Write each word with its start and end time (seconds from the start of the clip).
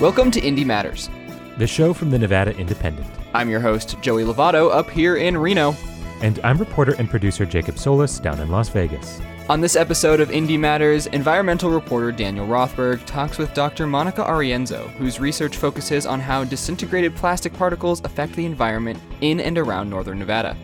Welcome 0.00 0.30
to 0.30 0.40
IndyMatters, 0.40 1.10
the 1.58 1.66
show 1.66 1.92
from 1.92 2.08
the 2.08 2.18
Nevada 2.18 2.56
Independent. 2.56 3.06
I'm 3.34 3.50
your 3.50 3.60
host, 3.60 4.00
Joey 4.00 4.24
Lovato, 4.24 4.72
up 4.72 4.88
here 4.88 5.16
in 5.16 5.36
Reno. 5.36 5.76
And 6.22 6.40
I'm 6.42 6.56
reporter 6.56 6.94
and 6.94 7.10
producer 7.10 7.44
Jacob 7.44 7.76
Solis 7.76 8.18
down 8.18 8.40
in 8.40 8.48
Las 8.48 8.70
Vegas. 8.70 9.20
On 9.50 9.60
this 9.60 9.76
episode 9.76 10.20
of 10.20 10.30
IndyMatters, 10.30 11.12
environmental 11.12 11.68
reporter 11.68 12.12
Daniel 12.12 12.46
Rothberg 12.46 13.04
talks 13.04 13.36
with 13.36 13.52
Dr. 13.52 13.86
Monica 13.86 14.24
Arienzo, 14.24 14.88
whose 14.92 15.20
research 15.20 15.58
focuses 15.58 16.06
on 16.06 16.18
how 16.18 16.44
disintegrated 16.44 17.14
plastic 17.14 17.52
particles 17.52 18.00
affect 18.02 18.32
the 18.32 18.46
environment 18.46 18.98
in 19.20 19.38
and 19.38 19.58
around 19.58 19.90
northern 19.90 20.18
Nevada. 20.18 20.56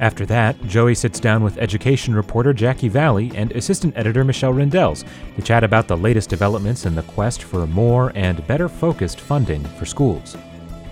After 0.00 0.24
that, 0.26 0.60
Joey 0.66 0.94
sits 0.94 1.20
down 1.20 1.44
with 1.44 1.58
education 1.58 2.14
reporter 2.14 2.54
Jackie 2.54 2.88
Valley 2.88 3.30
and 3.34 3.52
assistant 3.52 3.94
editor 3.98 4.24
Michelle 4.24 4.54
Rindels 4.54 5.04
to 5.36 5.42
chat 5.42 5.62
about 5.62 5.88
the 5.88 5.96
latest 5.96 6.30
developments 6.30 6.86
in 6.86 6.94
the 6.94 7.02
quest 7.02 7.42
for 7.42 7.66
more 7.66 8.10
and 8.14 8.46
better 8.46 8.66
focused 8.66 9.20
funding 9.20 9.62
for 9.62 9.84
schools. 9.84 10.38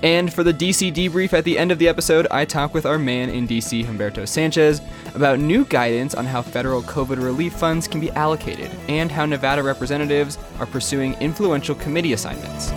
And 0.03 0.33
for 0.33 0.45
the 0.45 0.53
DC 0.53 0.93
debrief 0.93 1.33
at 1.33 1.45
the 1.45 1.59
end 1.59 1.73
of 1.73 1.79
the 1.79 1.89
episode, 1.89 2.27
I 2.31 2.45
talk 2.45 2.75
with 2.75 2.85
our 2.85 2.99
man 2.99 3.31
in 3.31 3.49
DC, 3.49 3.85
Humberto 3.85 4.29
Sanchez, 4.29 4.83
about 5.15 5.41
new 5.41 5.65
guidance 5.65 6.15
on 6.15 6.27
how 6.27 6.43
federal 6.43 6.83
COVID 6.83 7.17
relief 7.17 7.55
funds 7.55 7.89
can 7.89 8.01
be 8.01 8.11
allocated 8.11 8.71
and 8.89 9.11
how 9.11 9.25
Nevada 9.25 9.63
representatives 9.63 10.39
are 10.61 10.67
pursuing 10.67 11.15
influential 11.15 11.75
committee 11.75 12.13
assignments. 12.13 12.71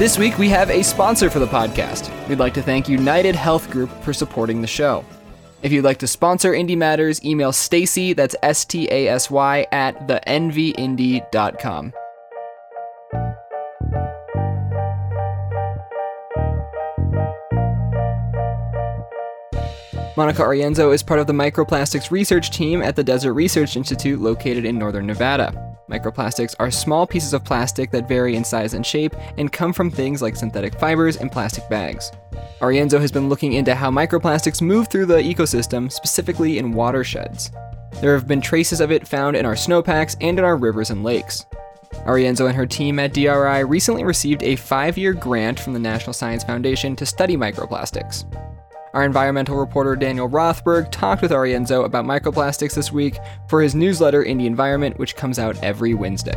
This 0.00 0.16
week, 0.18 0.38
we 0.38 0.48
have 0.48 0.70
a 0.70 0.82
sponsor 0.82 1.28
for 1.28 1.40
the 1.40 1.46
podcast. 1.46 2.10
We'd 2.26 2.38
like 2.38 2.54
to 2.54 2.62
thank 2.62 2.88
United 2.88 3.36
Health 3.36 3.70
Group 3.70 3.90
for 4.02 4.14
supporting 4.14 4.62
the 4.62 4.66
show. 4.66 5.04
If 5.60 5.72
you'd 5.72 5.84
like 5.84 5.98
to 5.98 6.06
sponsor 6.06 6.52
IndyMatters, 6.52 7.22
email 7.22 7.52
Stacy, 7.52 8.14
that's 8.14 8.34
S 8.42 8.64
T 8.64 8.88
A 8.90 9.08
S 9.08 9.30
Y, 9.30 9.66
at 9.72 10.08
thenvindy.com. 10.08 11.92
Monica 20.16 20.42
Arienzo 20.42 20.94
is 20.94 21.02
part 21.02 21.20
of 21.20 21.26
the 21.26 21.34
microplastics 21.34 22.10
research 22.10 22.50
team 22.50 22.80
at 22.80 22.96
the 22.96 23.04
Desert 23.04 23.34
Research 23.34 23.76
Institute 23.76 24.18
located 24.18 24.64
in 24.64 24.78
northern 24.78 25.06
Nevada. 25.06 25.69
Microplastics 25.90 26.54
are 26.60 26.70
small 26.70 27.04
pieces 27.04 27.34
of 27.34 27.44
plastic 27.44 27.90
that 27.90 28.06
vary 28.06 28.36
in 28.36 28.44
size 28.44 28.74
and 28.74 28.86
shape 28.86 29.16
and 29.38 29.50
come 29.50 29.72
from 29.72 29.90
things 29.90 30.22
like 30.22 30.36
synthetic 30.36 30.78
fibers 30.78 31.16
and 31.16 31.32
plastic 31.32 31.68
bags. 31.68 32.12
Arienzo 32.60 33.00
has 33.00 33.10
been 33.10 33.28
looking 33.28 33.54
into 33.54 33.74
how 33.74 33.90
microplastics 33.90 34.62
move 34.62 34.86
through 34.86 35.06
the 35.06 35.14
ecosystem, 35.14 35.90
specifically 35.90 36.58
in 36.58 36.72
watersheds. 36.72 37.50
There 38.00 38.14
have 38.14 38.28
been 38.28 38.40
traces 38.40 38.80
of 38.80 38.92
it 38.92 39.08
found 39.08 39.34
in 39.34 39.44
our 39.44 39.56
snowpacks 39.56 40.16
and 40.20 40.38
in 40.38 40.44
our 40.44 40.56
rivers 40.56 40.90
and 40.90 41.02
lakes. 41.02 41.44
Arienzo 42.06 42.46
and 42.46 42.54
her 42.54 42.66
team 42.66 43.00
at 43.00 43.12
DRI 43.12 43.64
recently 43.64 44.04
received 44.04 44.44
a 44.44 44.54
five 44.54 44.96
year 44.96 45.12
grant 45.12 45.58
from 45.58 45.72
the 45.72 45.80
National 45.80 46.12
Science 46.12 46.44
Foundation 46.44 46.94
to 46.94 47.04
study 47.04 47.36
microplastics. 47.36 48.24
Our 48.92 49.04
environmental 49.04 49.56
reporter 49.56 49.94
Daniel 49.94 50.28
Rothberg 50.28 50.90
talked 50.90 51.22
with 51.22 51.30
Arienzo 51.30 51.84
about 51.84 52.04
microplastics 52.04 52.74
this 52.74 52.90
week 52.90 53.18
for 53.46 53.62
his 53.62 53.72
newsletter 53.72 54.24
In 54.24 54.36
the 54.36 54.46
Environment, 54.46 54.98
which 54.98 55.14
comes 55.14 55.38
out 55.38 55.56
every 55.62 55.94
Wednesday. 55.94 56.34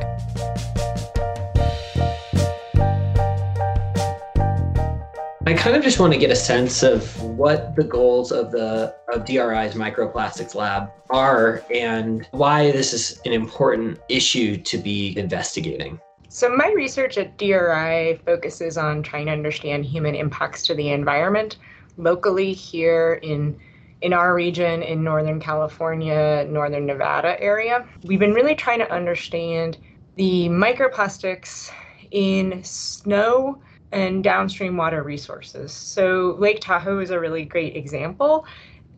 I 5.45 5.55
kind 5.55 5.75
of 5.75 5.81
just 5.81 5.99
want 5.99 6.13
to 6.13 6.19
get 6.19 6.29
a 6.29 6.35
sense 6.35 6.83
of 6.83 7.19
what 7.23 7.75
the 7.75 7.83
goals 7.83 8.31
of 8.31 8.51
the 8.51 8.95
of 9.11 9.25
DRI's 9.25 9.73
microplastics 9.73 10.53
lab 10.53 10.91
are 11.09 11.63
and 11.73 12.27
why 12.31 12.71
this 12.71 12.93
is 12.93 13.19
an 13.25 13.33
important 13.33 13.99
issue 14.09 14.57
to 14.57 14.77
be 14.77 15.17
investigating. 15.17 15.99
So, 16.30 16.55
my 16.55 16.71
research 16.75 17.17
at 17.17 17.36
DRI 17.37 18.19
focuses 18.25 18.77
on 18.77 19.02
trying 19.02 19.25
to 19.25 19.31
understand 19.31 19.86
human 19.86 20.13
impacts 20.13 20.65
to 20.67 20.75
the 20.75 20.89
environment 20.89 21.58
locally 21.98 22.54
here 22.54 23.20
in 23.21 23.59
in 24.02 24.11
our 24.11 24.36
region 24.36 24.83
in 24.83 25.02
Northern 25.02 25.39
California, 25.39 26.45
Northern 26.49 26.86
Nevada 26.86 27.42
area. 27.42 27.87
We've 28.04 28.20
been 28.20 28.33
really 28.33 28.54
trying 28.54 28.80
to 28.80 28.92
understand 28.92 29.77
the 30.15 30.49
microplastics 30.49 31.71
in 32.11 32.61
snow 32.64 33.61
and 33.93 34.21
downstream 34.23 34.76
water 34.76 35.04
resources. 35.04 35.71
So, 35.71 36.36
Lake 36.37 36.59
Tahoe 36.59 36.99
is 36.99 37.11
a 37.11 37.20
really 37.20 37.45
great 37.45 37.77
example 37.77 38.45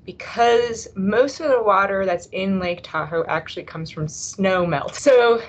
because 0.03 0.88
most 0.95 1.39
of 1.39 1.50
the 1.50 1.62
water 1.62 2.06
that's 2.06 2.27
in 2.27 2.59
Lake 2.59 2.81
Tahoe 2.81 3.25
actually 3.27 3.63
comes 3.63 3.91
from 3.91 4.07
snow 4.07 4.66
melt. 4.66 4.95
So, 4.95 5.41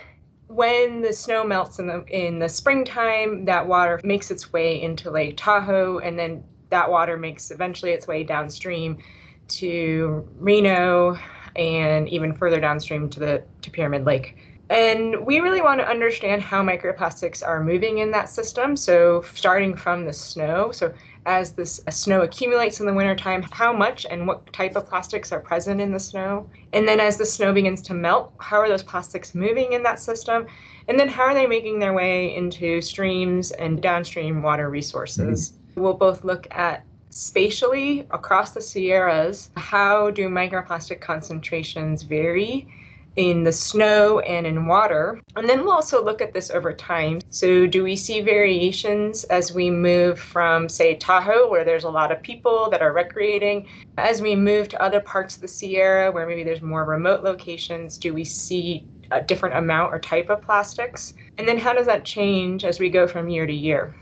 when 0.48 1.00
the 1.00 1.12
snow 1.12 1.44
melts 1.44 1.78
in 1.78 1.86
the 1.86 2.04
in 2.08 2.38
the 2.38 2.48
springtime, 2.48 3.44
that 3.46 3.66
water 3.66 4.00
makes 4.04 4.30
its 4.30 4.52
way 4.52 4.80
into 4.82 5.10
Lake 5.10 5.36
Tahoe 5.36 5.98
and 5.98 6.18
then 6.18 6.44
that 6.70 6.90
water 6.90 7.16
makes 7.16 7.50
eventually 7.50 7.92
its 7.92 8.06
way 8.06 8.24
downstream 8.24 8.98
to 9.48 10.26
Reno 10.38 11.18
and 11.54 12.08
even 12.08 12.34
further 12.34 12.60
downstream 12.60 13.08
to 13.10 13.20
the 13.20 13.44
to 13.62 13.70
Pyramid 13.70 14.04
Lake. 14.04 14.36
And 14.68 15.24
we 15.24 15.38
really 15.38 15.60
want 15.60 15.80
to 15.80 15.88
understand 15.88 16.42
how 16.42 16.62
microplastics 16.62 17.46
are 17.46 17.62
moving 17.62 17.98
in 17.98 18.10
that 18.10 18.28
system. 18.28 18.76
So 18.76 19.22
starting 19.32 19.76
from 19.76 20.04
the 20.04 20.12
snow, 20.12 20.72
so 20.72 20.92
as 21.24 21.52
this 21.52 21.80
snow 21.90 22.22
accumulates 22.22 22.80
in 22.80 22.86
the 22.86 22.94
wintertime, 22.94 23.44
how 23.52 23.72
much 23.72 24.06
and 24.10 24.26
what 24.26 24.52
type 24.52 24.74
of 24.74 24.88
plastics 24.88 25.30
are 25.30 25.40
present 25.40 25.80
in 25.80 25.92
the 25.92 26.00
snow. 26.00 26.48
And 26.72 26.86
then 26.86 26.98
as 26.98 27.16
the 27.16 27.26
snow 27.26 27.52
begins 27.52 27.80
to 27.82 27.94
melt, 27.94 28.32
how 28.38 28.58
are 28.58 28.68
those 28.68 28.82
plastics 28.82 29.34
moving 29.34 29.72
in 29.72 29.82
that 29.84 30.00
system? 30.00 30.46
And 30.88 30.98
then 30.98 31.08
how 31.08 31.24
are 31.24 31.34
they 31.34 31.46
making 31.46 31.78
their 31.78 31.94
way 31.94 32.34
into 32.34 32.80
streams 32.80 33.52
and 33.52 33.80
downstream 33.80 34.42
water 34.42 34.68
resources? 34.68 35.50
Mm-hmm. 35.50 35.65
We'll 35.76 35.94
both 35.94 36.24
look 36.24 36.46
at 36.50 36.84
spatially 37.10 38.06
across 38.10 38.50
the 38.50 38.60
Sierras, 38.60 39.50
how 39.56 40.10
do 40.10 40.28
microplastic 40.28 41.00
concentrations 41.00 42.02
vary 42.02 42.66
in 43.16 43.44
the 43.44 43.52
snow 43.52 44.20
and 44.20 44.46
in 44.46 44.66
water. 44.66 45.20
And 45.36 45.48
then 45.48 45.62
we'll 45.62 45.72
also 45.72 46.04
look 46.04 46.20
at 46.20 46.32
this 46.32 46.50
over 46.50 46.72
time. 46.72 47.20
So, 47.30 47.66
do 47.66 47.82
we 47.82 47.96
see 47.96 48.20
variations 48.20 49.24
as 49.24 49.52
we 49.52 49.70
move 49.70 50.20
from, 50.20 50.68
say, 50.68 50.96
Tahoe, 50.96 51.48
where 51.48 51.64
there's 51.64 51.84
a 51.84 51.90
lot 51.90 52.12
of 52.12 52.22
people 52.22 52.68
that 52.70 52.82
are 52.82 52.92
recreating, 52.92 53.68
as 53.96 54.20
we 54.20 54.36
move 54.36 54.68
to 54.68 54.82
other 54.82 55.00
parts 55.00 55.34
of 55.36 55.40
the 55.40 55.48
Sierra, 55.48 56.12
where 56.12 56.26
maybe 56.26 56.44
there's 56.44 56.62
more 56.62 56.84
remote 56.84 57.22
locations? 57.22 57.96
Do 57.96 58.12
we 58.12 58.24
see 58.24 58.86
a 59.10 59.22
different 59.22 59.56
amount 59.56 59.94
or 59.94 59.98
type 59.98 60.28
of 60.28 60.42
plastics? 60.42 61.14
And 61.38 61.48
then 61.48 61.58
how 61.58 61.72
does 61.72 61.86
that 61.86 62.04
change 62.04 62.64
as 62.64 62.78
we 62.78 62.90
go 62.90 63.06
from 63.06 63.28
year 63.28 63.46
to 63.46 63.52
year? 63.52 63.94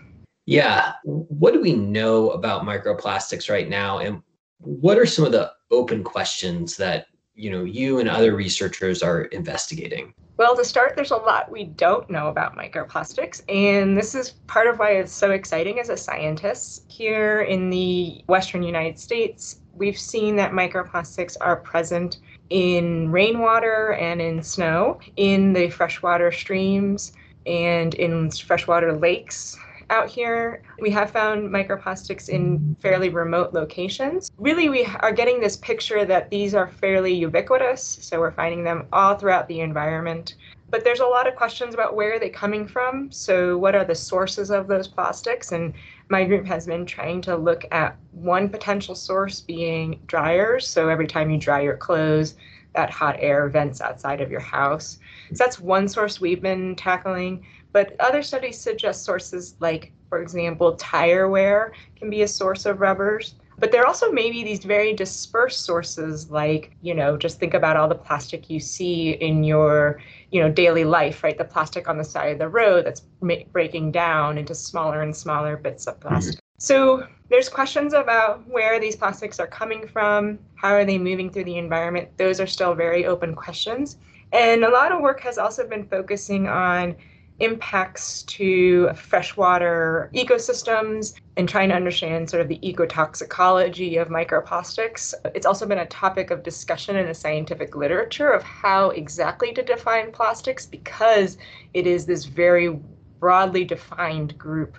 Yeah. 0.47 0.93
What 1.05 1.55
do 1.55 1.61
we 1.61 1.73
know 1.73 2.31
about 2.31 2.65
microplastics 2.65 3.51
right 3.51 3.69
now? 3.69 3.99
And 3.99 4.23
what 4.59 4.99
are 4.99 5.07
some 5.07 5.25
of 5.25 5.33
the 5.33 5.53
open 5.71 6.05
questions 6.05 6.77
that 6.77 7.07
you 7.35 7.51
know 7.51 7.65
you 7.65 7.99
and 7.99 8.09
other 8.09 8.35
researchers 8.35 9.03
are 9.03 9.23
investigating? 9.27 10.15
Well, 10.37 10.57
to 10.57 10.65
start, 10.65 10.97
there's 10.97 11.13
a 11.13 11.17
lot 11.17 11.51
we 11.51 11.65
don't 11.65 12.11
know 12.11 12.27
about 12.27 12.57
microplastics, 12.57 13.43
and 13.49 13.97
this 13.97 14.17
is 14.17 14.31
part 14.49 14.67
of 14.67 14.81
why 14.81 14.93
it's 14.93 15.13
so 15.13 15.31
exciting 15.31 15.79
as 15.79 15.91
a 15.91 15.97
scientist. 15.97 16.85
Here 16.89 17.43
in 17.43 17.71
the 17.71 18.25
Western 18.27 18.65
United 18.65 18.99
States, 18.99 19.61
we've 19.75 19.99
seen 19.99 20.35
that 20.37 20.51
microplastics 20.51 21.37
are 21.41 21.57
present 21.57 22.19
in 22.51 23.13
rainwater 23.13 23.93
and 23.93 24.21
in 24.21 24.43
snow, 24.43 24.99
in 25.17 25.53
the 25.53 25.71
freshwater 25.71 26.33
streams, 26.33 27.13
and 27.47 27.95
in 27.95 28.31
freshwater 28.31 28.93
lakes 28.93 29.57
out 29.91 30.09
here. 30.09 30.63
We 30.81 30.91
have 30.91 31.11
found 31.11 31.51
microplastics 31.51 32.29
in 32.29 32.77
fairly 32.81 33.09
remote 33.09 33.53
locations. 33.53 34.31
Really, 34.39 34.69
we 34.69 34.85
are 34.85 35.13
getting 35.13 35.41
this 35.41 35.57
picture 35.57 36.05
that 36.05 36.31
these 36.31 36.55
are 36.55 36.69
fairly 36.69 37.15
ubiquitous, 37.15 37.99
so 38.01 38.21
we're 38.21 38.33
finding 38.33 38.65
them 38.65 38.87
all 38.93 39.17
throughout 39.17 39.49
the 39.49 39.61
environment. 39.61 40.37
But 40.71 40.83
there's 40.83 41.01
a 41.01 41.07
lot 41.07 41.29
of 41.29 41.37
questions 41.37 41.75
about 41.75 41.95
where 41.95 42.15
are 42.15 42.19
they 42.19 42.31
coming 42.31 42.67
from? 42.67 43.13
So, 43.13 43.57
what 43.59 43.75
are 43.75 43.85
the 43.85 43.95
sources 43.95 44.51
of 44.51 44.67
those 44.67 44.89
plastics? 44.89 45.53
And 45.53 45.73
my 46.09 46.25
group 46.25 46.47
has 46.47 46.67
been 46.67 46.85
trying 46.85 47.21
to 47.23 47.37
look 47.37 47.65
at 47.71 47.97
one 48.13 48.49
potential 48.49 48.95
source 48.95 49.41
being 49.41 50.01
dryers. 50.07 50.67
So, 50.67 50.89
every 50.89 51.07
time 51.07 51.31
you 51.31 51.39
dry 51.39 51.61
your 51.61 51.77
clothes, 51.77 52.35
that 52.75 52.91
hot 52.91 53.17
air 53.19 53.49
vents 53.49 53.81
outside 53.81 54.21
of 54.21 54.31
your 54.31 54.41
house. 54.41 54.99
So 55.31 55.45
that's 55.45 55.61
one 55.61 55.89
source 55.89 56.21
we've 56.21 56.43
been 56.43 56.77
tackling. 56.77 57.47
But 57.75 57.97
other 57.99 58.23
studies 58.23 58.57
suggest 58.57 59.05
sources 59.05 59.57
like, 59.59 59.93
for 60.09 60.23
example, 60.23 60.77
tire 60.77 61.29
wear 61.29 61.73
can 61.97 62.09
be 62.09 62.23
a 62.23 62.29
source 62.29 62.67
of 62.67 62.81
rubbers. 62.81 63.35
But 63.59 63.73
there 63.73 63.83
are 63.83 63.87
also 63.87 64.13
maybe 64.13 64.45
these 64.45 64.65
very 64.65 64.93
dispersed 64.93 65.65
sources, 65.65 66.31
like, 66.31 66.77
you 66.83 66.95
know, 66.95 67.17
just 67.17 67.41
think 67.41 67.53
about 67.53 67.77
all 67.77 67.89
the 67.89 67.97
plastic 67.97 68.49
you 68.49 68.61
see 68.61 69.11
in 69.11 69.43
your, 69.43 70.01
you 70.31 70.41
know, 70.41 70.51
daily 70.51 70.85
life, 70.85 71.25
right? 71.25 71.37
The 71.37 71.45
plastic 71.45 71.89
on 71.89 71.99
the 71.99 72.05
side 72.05 72.33
of 72.35 72.39
the 72.39 72.49
road 72.49 72.87
that's 72.87 73.03
ma- 73.21 73.43
breaking 73.51 73.91
down 73.91 74.39
into 74.39 74.55
smaller 74.55 75.03
and 75.03 75.15
smaller 75.15 75.57
bits 75.57 75.89
of 75.89 75.99
plastic. 75.99 76.37
Mm-hmm. 76.37 76.41
So 76.59 77.09
there's 77.29 77.49
questions 77.49 77.93
about 77.93 78.49
where 78.49 78.79
these 78.79 78.95
plastics 78.95 79.41
are 79.41 79.49
coming 79.49 79.89
from, 79.89 80.39
how 80.55 80.71
are 80.71 80.85
they 80.85 80.99
moving 80.99 81.29
through 81.29 81.45
the 81.45 81.59
environment. 81.59 82.09
Those 82.19 82.39
are 82.39 82.47
still 82.47 82.75
very 82.75 83.05
open 83.07 83.35
questions. 83.35 83.97
And 84.33 84.63
a 84.63 84.71
lot 84.71 84.93
of 84.93 85.01
work 85.01 85.21
has 85.23 85.39
also 85.39 85.67
been 85.67 85.89
focusing 85.89 86.47
on 86.47 86.95
impacts 87.41 88.23
to 88.23 88.93
freshwater 88.95 90.11
ecosystems 90.15 91.15
and 91.37 91.49
trying 91.49 91.69
to 91.69 91.75
understand 91.75 92.31
sort 92.31 92.41
of 92.41 92.49
the 92.49 92.61
ecotoxicology 92.61 94.01
of 94.01 94.09
microplastics. 94.09 95.15
It's 95.35 95.47
also 95.47 95.67
been 95.67 95.79
a 95.79 95.87
topic 95.87 96.31
of 96.31 96.45
discussion 96.45 96.97
in 96.97 97.07
the 97.07 97.15
scientific 97.15 97.75
literature 97.75 98.31
of 98.31 98.43
how 98.43 98.91
exactly 98.91 99.53
to 99.53 99.63
define 99.63 100.13
plastics 100.13 100.65
because 100.65 101.37
it 101.73 101.87
is 101.87 102.07
this 102.07 102.25
very 102.25 102.79
broadly 103.19 103.65
defined 103.65 104.37
group 104.39 104.77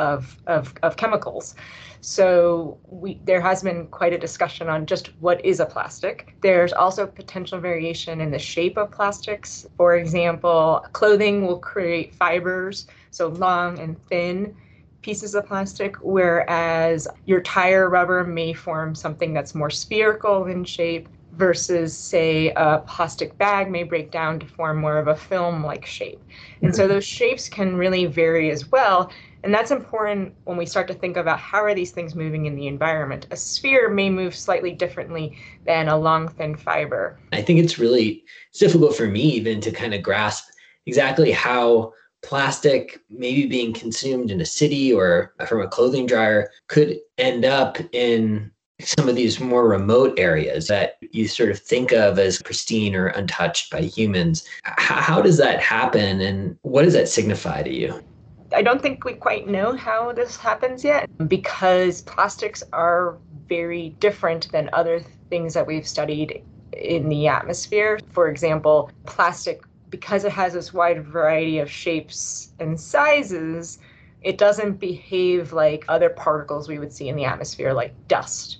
of, 0.00 0.36
of, 0.46 0.74
of 0.82 0.96
chemicals. 0.96 1.54
So 2.00 2.78
we, 2.88 3.20
there 3.24 3.42
has 3.42 3.62
been 3.62 3.86
quite 3.88 4.14
a 4.14 4.18
discussion 4.18 4.68
on 4.68 4.86
just 4.86 5.10
what 5.20 5.44
is 5.44 5.60
a 5.60 5.66
plastic. 5.66 6.34
There's 6.40 6.72
also 6.72 7.06
potential 7.06 7.60
variation 7.60 8.20
in 8.20 8.30
the 8.30 8.38
shape 8.38 8.78
of 8.78 8.90
plastics. 8.90 9.66
For 9.76 9.96
example, 9.96 10.84
clothing 10.92 11.46
will 11.46 11.58
create 11.58 12.14
fibers, 12.14 12.86
so 13.10 13.28
long 13.28 13.78
and 13.78 13.96
thin 14.08 14.56
pieces 15.02 15.34
of 15.34 15.46
plastic, 15.46 15.96
whereas 16.02 17.08
your 17.26 17.40
tire 17.40 17.88
rubber 17.88 18.24
may 18.24 18.52
form 18.52 18.94
something 18.94 19.32
that's 19.32 19.54
more 19.54 19.70
spherical 19.70 20.46
in 20.46 20.64
shape 20.64 21.08
versus 21.32 21.96
say 21.96 22.52
a 22.56 22.82
plastic 22.86 23.36
bag 23.38 23.70
may 23.70 23.82
break 23.82 24.10
down 24.10 24.38
to 24.38 24.46
form 24.46 24.78
more 24.78 24.98
of 24.98 25.08
a 25.08 25.16
film 25.16 25.64
like 25.64 25.86
shape. 25.86 26.20
And 26.62 26.74
so 26.74 26.82
mm-hmm. 26.82 26.92
those 26.92 27.04
shapes 27.04 27.48
can 27.48 27.76
really 27.76 28.06
vary 28.06 28.50
as 28.50 28.70
well. 28.70 29.10
And 29.42 29.54
that's 29.54 29.70
important 29.70 30.34
when 30.44 30.56
we 30.56 30.66
start 30.66 30.86
to 30.88 30.94
think 30.94 31.16
about 31.16 31.38
how 31.38 31.62
are 31.62 31.74
these 31.74 31.92
things 31.92 32.14
moving 32.14 32.46
in 32.46 32.56
the 32.56 32.66
environment. 32.66 33.26
A 33.30 33.36
sphere 33.36 33.88
may 33.88 34.10
move 34.10 34.34
slightly 34.34 34.72
differently 34.72 35.38
than 35.64 35.88
a 35.88 35.98
long, 35.98 36.28
thin 36.28 36.56
fiber. 36.56 37.18
I 37.32 37.42
think 37.42 37.58
it's 37.58 37.78
really 37.78 38.24
it's 38.50 38.58
difficult 38.58 38.96
for 38.96 39.06
me 39.06 39.22
even 39.22 39.60
to 39.62 39.70
kind 39.70 39.94
of 39.94 40.02
grasp 40.02 40.50
exactly 40.86 41.30
how 41.30 41.92
plastic 42.22 43.00
maybe 43.08 43.46
being 43.46 43.72
consumed 43.72 44.30
in 44.30 44.40
a 44.40 44.46
city 44.46 44.92
or 44.92 45.34
from 45.46 45.62
a 45.62 45.68
clothing 45.68 46.06
dryer 46.06 46.50
could 46.68 46.98
end 47.16 47.44
up 47.44 47.78
in 47.92 48.50
some 48.82 49.08
of 49.08 49.14
these 49.14 49.40
more 49.40 49.68
remote 49.68 50.18
areas 50.18 50.66
that 50.68 50.96
you 51.12 51.28
sort 51.28 51.50
of 51.50 51.58
think 51.58 51.92
of 51.92 52.18
as 52.18 52.42
pristine 52.42 52.94
or 52.94 53.08
untouched 53.08 53.70
by 53.70 53.80
humans. 53.80 54.44
How, 54.64 55.20
does 55.20 55.36
that 55.36 55.60
happen 55.60 56.20
and 56.20 56.56
what 56.62 56.82
does 56.82 56.94
that 56.94 57.08
signify 57.08 57.62
to 57.62 57.72
you? 57.72 58.02
I 58.52 58.62
don't 58.62 58.82
think 58.82 59.04
we 59.04 59.14
quite 59.14 59.46
know 59.46 59.76
how 59.76 60.12
this 60.12 60.36
happens 60.36 60.84
yet 60.84 61.08
because 61.28 62.02
plastics 62.02 62.62
are 62.72 63.16
very 63.48 63.90
different 64.00 64.50
than 64.50 64.70
other 64.72 65.00
things 65.28 65.54
that 65.54 65.66
we've 65.66 65.86
studied 65.86 66.42
in 66.72 67.08
the 67.08 67.28
atmosphere. 67.28 67.98
For 68.10 68.28
example, 68.28 68.90
plastic, 69.06 69.62
because 69.88 70.24
it 70.24 70.32
has 70.32 70.52
this 70.52 70.72
wide 70.72 71.04
variety 71.04 71.58
of 71.58 71.70
shapes 71.70 72.52
and 72.58 72.78
sizes, 72.78 73.78
it 74.22 74.38
doesn't 74.38 74.80
behave 74.80 75.52
like 75.52 75.84
other 75.88 76.10
particles 76.10 76.68
we 76.68 76.78
would 76.78 76.92
see 76.92 77.08
in 77.08 77.16
the 77.16 77.24
atmosphere, 77.24 77.72
like 77.72 77.94
dust. 78.08 78.58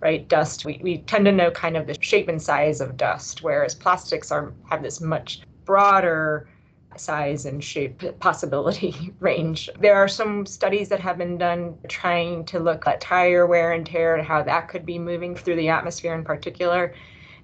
Right, 0.00 0.26
dust. 0.28 0.64
We, 0.64 0.80
we 0.82 0.98
tend 0.98 1.26
to 1.26 1.32
know 1.32 1.52
kind 1.52 1.76
of 1.76 1.86
the 1.86 1.96
shape 2.00 2.26
and 2.28 2.42
size 2.42 2.80
of 2.80 2.96
dust, 2.96 3.44
whereas 3.44 3.72
plastics 3.72 4.32
are 4.32 4.52
have 4.68 4.82
this 4.82 5.00
much 5.00 5.42
broader 5.64 6.48
size 7.00 7.46
and 7.46 7.62
shape 7.62 8.02
possibility 8.20 9.12
range. 9.20 9.68
There 9.80 9.96
are 9.96 10.08
some 10.08 10.46
studies 10.46 10.88
that 10.88 11.00
have 11.00 11.18
been 11.18 11.38
done 11.38 11.78
trying 11.88 12.44
to 12.46 12.58
look 12.60 12.86
at 12.86 13.00
tire 13.00 13.46
wear 13.46 13.72
and 13.72 13.86
tear 13.86 14.16
and 14.16 14.26
how 14.26 14.42
that 14.42 14.68
could 14.68 14.86
be 14.86 14.98
moving 14.98 15.34
through 15.34 15.56
the 15.56 15.68
atmosphere 15.68 16.14
in 16.14 16.24
particular. 16.24 16.94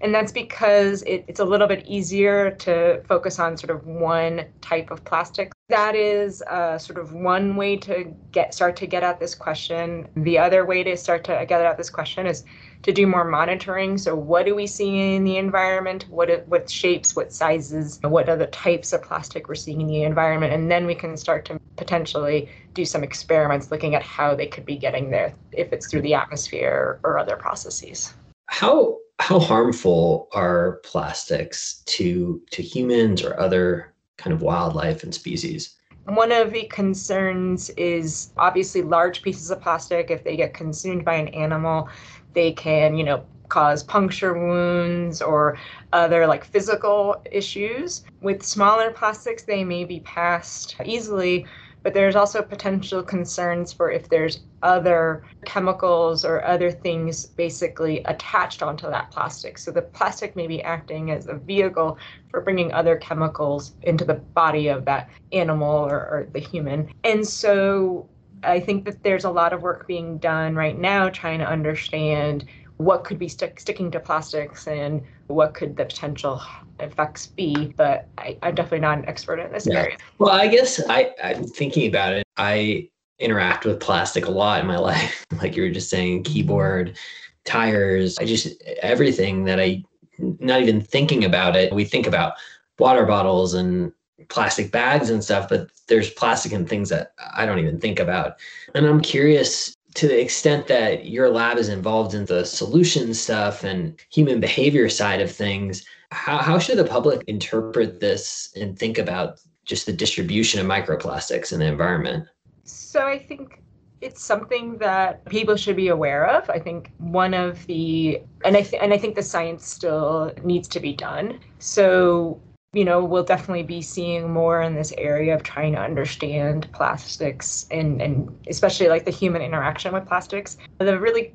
And 0.00 0.14
that's 0.14 0.32
because 0.32 1.02
it, 1.02 1.24
it's 1.26 1.40
a 1.40 1.44
little 1.44 1.66
bit 1.66 1.84
easier 1.86 2.52
to 2.52 3.02
focus 3.08 3.38
on 3.38 3.56
sort 3.56 3.70
of 3.70 3.86
one 3.86 4.46
type 4.60 4.90
of 4.90 5.04
plastic. 5.04 5.52
That 5.68 5.94
is 5.94 6.40
uh, 6.42 6.78
sort 6.78 6.98
of 6.98 7.12
one 7.12 7.54
way 7.54 7.76
to 7.76 8.04
get 8.32 8.54
start 8.54 8.74
to 8.76 8.86
get 8.86 9.02
at 9.02 9.20
this 9.20 9.34
question. 9.34 10.08
The 10.16 10.38
other 10.38 10.64
way 10.64 10.82
to 10.82 10.96
start 10.96 11.24
to 11.24 11.44
get 11.46 11.60
at 11.60 11.76
this 11.76 11.90
question 11.90 12.26
is 12.26 12.42
to 12.84 12.92
do 12.92 13.06
more 13.06 13.24
monitoring. 13.24 13.98
So, 13.98 14.14
what 14.16 14.46
do 14.46 14.54
we 14.54 14.66
see 14.66 15.14
in 15.14 15.24
the 15.24 15.36
environment? 15.36 16.06
What 16.08 16.48
what 16.48 16.70
shapes, 16.70 17.14
what 17.14 17.34
sizes, 17.34 18.00
what 18.02 18.30
other 18.30 18.46
types 18.46 18.94
of 18.94 19.02
plastic 19.02 19.46
we're 19.46 19.56
seeing 19.56 19.82
in 19.82 19.88
the 19.88 20.04
environment, 20.04 20.54
and 20.54 20.70
then 20.70 20.86
we 20.86 20.94
can 20.94 21.18
start 21.18 21.44
to 21.46 21.60
potentially 21.76 22.48
do 22.72 22.86
some 22.86 23.04
experiments 23.04 23.70
looking 23.70 23.94
at 23.94 24.02
how 24.02 24.34
they 24.34 24.46
could 24.46 24.64
be 24.64 24.76
getting 24.76 25.10
there, 25.10 25.34
if 25.52 25.70
it's 25.70 25.90
through 25.90 26.00
the 26.00 26.14
atmosphere 26.14 26.98
or 27.04 27.18
other 27.18 27.36
processes. 27.36 28.14
How 28.46 28.96
how 29.18 29.38
harmful 29.38 30.28
are 30.32 30.80
plastics 30.82 31.82
to 31.88 32.40
to 32.52 32.62
humans 32.62 33.22
or 33.22 33.38
other 33.38 33.92
kind 34.18 34.34
of 34.34 34.42
wildlife 34.42 35.02
and 35.02 35.14
species? 35.14 35.76
One 36.04 36.32
of 36.32 36.52
the 36.52 36.64
concerns 36.64 37.70
is 37.70 38.32
obviously 38.36 38.82
large 38.82 39.22
pieces 39.22 39.50
of 39.50 39.60
plastic, 39.60 40.10
if 40.10 40.24
they 40.24 40.36
get 40.36 40.54
consumed 40.54 41.04
by 41.04 41.14
an 41.14 41.28
animal, 41.28 41.88
they 42.34 42.52
can, 42.52 42.96
you 42.96 43.04
know, 43.04 43.24
cause 43.48 43.82
puncture 43.82 44.34
wounds 44.34 45.22
or 45.22 45.58
other 45.92 46.26
like 46.26 46.44
physical 46.44 47.22
issues. 47.30 48.04
With 48.20 48.42
smaller 48.42 48.90
plastics, 48.90 49.42
they 49.42 49.64
may 49.64 49.84
be 49.84 50.00
passed 50.00 50.76
easily, 50.84 51.46
but 51.82 51.94
there's 51.94 52.16
also 52.16 52.42
potential 52.42 53.02
concerns 53.02 53.72
for 53.72 53.90
if 53.90 54.08
there's 54.08 54.40
other 54.62 55.24
chemicals 55.44 56.24
or 56.24 56.44
other 56.44 56.70
things 56.70 57.26
basically 57.26 58.02
attached 58.04 58.62
onto 58.62 58.88
that 58.90 59.10
plastic. 59.10 59.58
So 59.58 59.70
the 59.70 59.82
plastic 59.82 60.34
may 60.36 60.46
be 60.46 60.62
acting 60.62 61.10
as 61.10 61.28
a 61.28 61.34
vehicle 61.34 61.98
for 62.30 62.40
bringing 62.40 62.72
other 62.72 62.96
chemicals 62.96 63.72
into 63.82 64.04
the 64.04 64.14
body 64.14 64.68
of 64.68 64.84
that 64.86 65.08
animal 65.32 65.86
or, 65.86 65.98
or 65.98 66.28
the 66.32 66.40
human. 66.40 66.92
And 67.04 67.26
so 67.26 68.08
I 68.42 68.60
think 68.60 68.84
that 68.84 69.02
there's 69.02 69.24
a 69.24 69.30
lot 69.30 69.52
of 69.52 69.62
work 69.62 69.86
being 69.86 70.18
done 70.18 70.54
right 70.54 70.78
now 70.78 71.08
trying 71.08 71.38
to 71.38 71.48
understand 71.48 72.44
what 72.76 73.04
could 73.04 73.18
be 73.18 73.28
stick, 73.28 73.58
sticking 73.58 73.90
to 73.90 74.00
plastics 74.00 74.66
and 74.68 75.02
what 75.28 75.54
could 75.54 75.76
the 75.76 75.84
potential 75.84 76.42
effects 76.80 77.26
be. 77.26 77.72
But 77.76 78.08
I, 78.18 78.36
am 78.42 78.54
definitely 78.54 78.80
not 78.80 78.98
an 78.98 79.08
expert 79.08 79.38
in 79.38 79.52
this 79.52 79.66
yeah. 79.66 79.78
area. 79.78 79.96
Well, 80.18 80.30
I 80.30 80.48
guess 80.48 80.80
I, 80.88 81.14
I'm 81.22 81.44
thinking 81.44 81.86
about 81.86 82.14
it. 82.14 82.26
I 82.36 82.88
interact 83.18 83.64
with 83.64 83.80
plastic 83.80 84.26
a 84.26 84.30
lot 84.30 84.60
in 84.60 84.66
my 84.66 84.78
life, 84.90 85.26
like 85.40 85.56
you 85.56 85.62
were 85.62 85.70
just 85.70 85.90
saying, 85.90 86.24
keyboard, 86.24 86.96
tires, 87.44 88.18
I 88.18 88.24
just 88.24 88.62
everything 88.82 89.44
that 89.44 89.60
I 89.60 89.84
not 90.18 90.60
even 90.60 90.80
thinking 90.80 91.24
about 91.24 91.56
it. 91.56 91.72
We 91.72 91.84
think 91.84 92.06
about 92.06 92.34
water 92.78 93.06
bottles 93.06 93.54
and 93.54 93.92
plastic 94.28 94.72
bags 94.72 95.10
and 95.10 95.22
stuff, 95.22 95.48
but 95.48 95.70
there's 95.86 96.10
plastic 96.10 96.52
and 96.52 96.68
things 96.68 96.88
that 96.88 97.12
I 97.34 97.46
don't 97.46 97.58
even 97.58 97.78
think 97.78 98.00
about. 98.00 98.34
And 98.74 98.84
I'm 98.84 99.00
curious 99.00 99.74
to 99.94 100.06
the 100.06 100.20
extent 100.20 100.66
that 100.66 101.06
your 101.06 101.30
lab 101.30 101.56
is 101.58 101.68
involved 101.68 102.14
in 102.14 102.26
the 102.26 102.44
solution 102.44 103.14
stuff 103.14 103.64
and 103.64 103.98
human 104.10 104.40
behavior 104.40 104.88
side 104.88 105.20
of 105.20 105.30
things, 105.30 105.84
how, 106.10 106.38
how 106.38 106.58
should 106.58 106.78
the 106.78 106.84
public 106.84 107.24
interpret 107.26 108.00
this 108.00 108.52
and 108.56 108.78
think 108.78 108.98
about 108.98 109.40
just 109.64 109.86
the 109.86 109.92
distribution 109.92 110.60
of 110.60 110.66
microplastics 110.66 111.52
in 111.52 111.60
the 111.60 111.66
environment? 111.66 112.26
So 112.64 113.06
I 113.06 113.18
think 113.18 113.62
it's 114.00 114.22
something 114.22 114.78
that 114.78 115.24
people 115.26 115.56
should 115.56 115.76
be 115.76 115.88
aware 115.88 116.26
of. 116.26 116.48
I 116.48 116.58
think 116.58 116.92
one 116.98 117.34
of 117.34 117.66
the 117.66 118.22
and 118.44 118.56
I 118.56 118.62
th- 118.62 118.80
and 118.80 118.92
I 118.92 118.98
think 118.98 119.16
the 119.16 119.22
science 119.22 119.66
still 119.66 120.32
needs 120.44 120.68
to 120.68 120.80
be 120.80 120.92
done. 120.92 121.40
So 121.58 122.40
you 122.78 122.84
know, 122.84 123.04
we'll 123.04 123.24
definitely 123.24 123.64
be 123.64 123.82
seeing 123.82 124.30
more 124.30 124.62
in 124.62 124.76
this 124.76 124.92
area 124.96 125.34
of 125.34 125.42
trying 125.42 125.72
to 125.72 125.80
understand 125.80 126.70
plastics 126.72 127.66
and, 127.72 128.00
and 128.00 128.38
especially 128.46 128.86
like 128.86 129.04
the 129.04 129.10
human 129.10 129.42
interaction 129.42 129.92
with 129.92 130.06
plastics. 130.06 130.58
The 130.78 130.96
really 130.96 131.34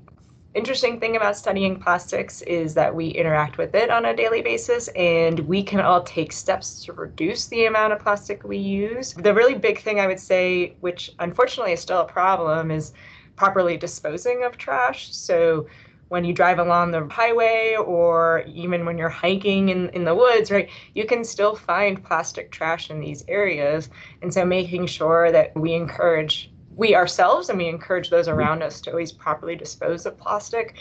interesting 0.54 1.02
thing 1.02 1.18
about 1.18 1.36
studying 1.36 1.82
plastics 1.82 2.44
is 2.44 2.74
that 2.76 2.96
we 2.96 3.08
interact 3.08 3.58
with 3.58 3.76
it 3.76 3.90
on 3.90 4.06
a 4.06 4.16
daily 4.16 4.42
basis 4.42 4.88
and 4.96 5.38
we 5.42 5.62
can 5.62 5.82
all 5.82 6.02
take 6.04 6.32
steps 6.32 6.82
to 6.86 6.94
reduce 6.94 7.48
the 7.48 7.66
amount 7.66 7.92
of 7.92 8.00
plastic 8.00 8.46
we 8.46 8.58
use. 8.58 9.12
The 9.12 9.34
really 9.34 9.56
big 9.56 9.82
thing 9.82 10.00
I 10.00 10.08
would 10.08 10.22
say, 10.22 10.78
which 10.80 11.12
unfortunately 11.20 11.74
is 11.74 11.82
still 11.82 12.00
a 12.00 12.06
problem, 12.06 12.72
is 12.72 12.94
properly 13.36 13.76
disposing 13.76 14.46
of 14.46 14.58
trash. 14.58 15.14
So 15.14 15.68
when 16.14 16.24
you 16.24 16.32
drive 16.32 16.60
along 16.60 16.92
the 16.92 17.08
highway 17.10 17.76
or 17.76 18.44
even 18.46 18.86
when 18.86 19.00
you're 19.00 19.10
hiking 19.10 19.70
in, 19.70 19.90
in 19.90 20.04
the 20.06 20.14
woods, 20.14 20.52
right, 20.52 20.70
you 20.94 21.08
can 21.08 21.24
still 21.24 21.56
find 21.56 22.04
plastic 22.04 22.52
trash 22.52 22.92
in 22.92 23.00
these 23.00 23.26
areas. 23.28 23.90
And 24.22 24.32
so 24.32 24.46
making 24.46 24.86
sure 24.86 25.32
that 25.32 25.56
we 25.56 25.74
encourage, 25.74 26.52
we 26.76 26.94
ourselves 26.94 27.50
and 27.50 27.58
we 27.58 27.68
encourage 27.68 28.12
those 28.12 28.28
mm-hmm. 28.28 28.38
around 28.38 28.62
us 28.62 28.80
to 28.82 28.92
always 28.92 29.12
properly 29.12 29.56
dispose 29.56 30.06
of 30.06 30.16
plastic 30.20 30.76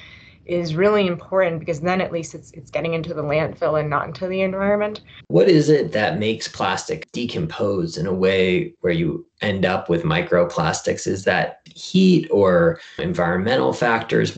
is 0.44 0.74
really 0.74 1.06
important 1.06 1.60
because 1.60 1.80
then 1.80 2.00
at 2.00 2.12
least 2.12 2.34
it's 2.34 2.50
it's 2.50 2.70
getting 2.70 2.94
into 2.94 3.14
the 3.14 3.22
landfill 3.22 3.78
and 3.80 3.88
not 3.88 4.08
into 4.08 4.26
the 4.26 4.42
environment. 4.42 5.00
What 5.28 5.48
is 5.48 5.70
it 5.70 5.92
that 5.92 6.18
makes 6.18 6.48
plastic 6.48 7.10
decompose 7.12 7.96
in 7.96 8.06
a 8.06 8.12
way 8.12 8.74
where 8.80 8.92
you 8.92 9.24
end 9.40 9.64
up 9.64 9.88
with 9.88 10.02
microplastics? 10.02 11.06
Is 11.06 11.24
that 11.24 11.60
heat 11.64 12.28
or 12.30 12.80
environmental 12.98 13.72
factors? 13.72 14.36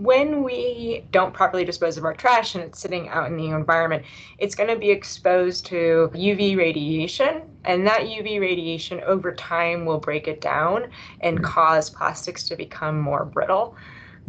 When 0.00 0.42
we 0.42 1.04
don't 1.10 1.34
properly 1.34 1.62
dispose 1.62 1.98
of 1.98 2.06
our 2.06 2.14
trash 2.14 2.54
and 2.54 2.64
it's 2.64 2.80
sitting 2.80 3.10
out 3.10 3.26
in 3.26 3.36
the 3.36 3.48
environment, 3.48 4.02
it's 4.38 4.54
going 4.54 4.70
to 4.70 4.76
be 4.76 4.90
exposed 4.90 5.66
to 5.66 6.10
UV 6.14 6.56
radiation. 6.56 7.42
And 7.64 7.86
that 7.86 8.02
UV 8.02 8.40
radiation 8.40 9.02
over 9.02 9.34
time 9.34 9.84
will 9.84 9.98
break 9.98 10.26
it 10.26 10.40
down 10.40 10.90
and 11.20 11.36
mm-hmm. 11.36 11.44
cause 11.44 11.90
plastics 11.90 12.48
to 12.48 12.56
become 12.56 12.98
more 12.98 13.26
brittle. 13.26 13.76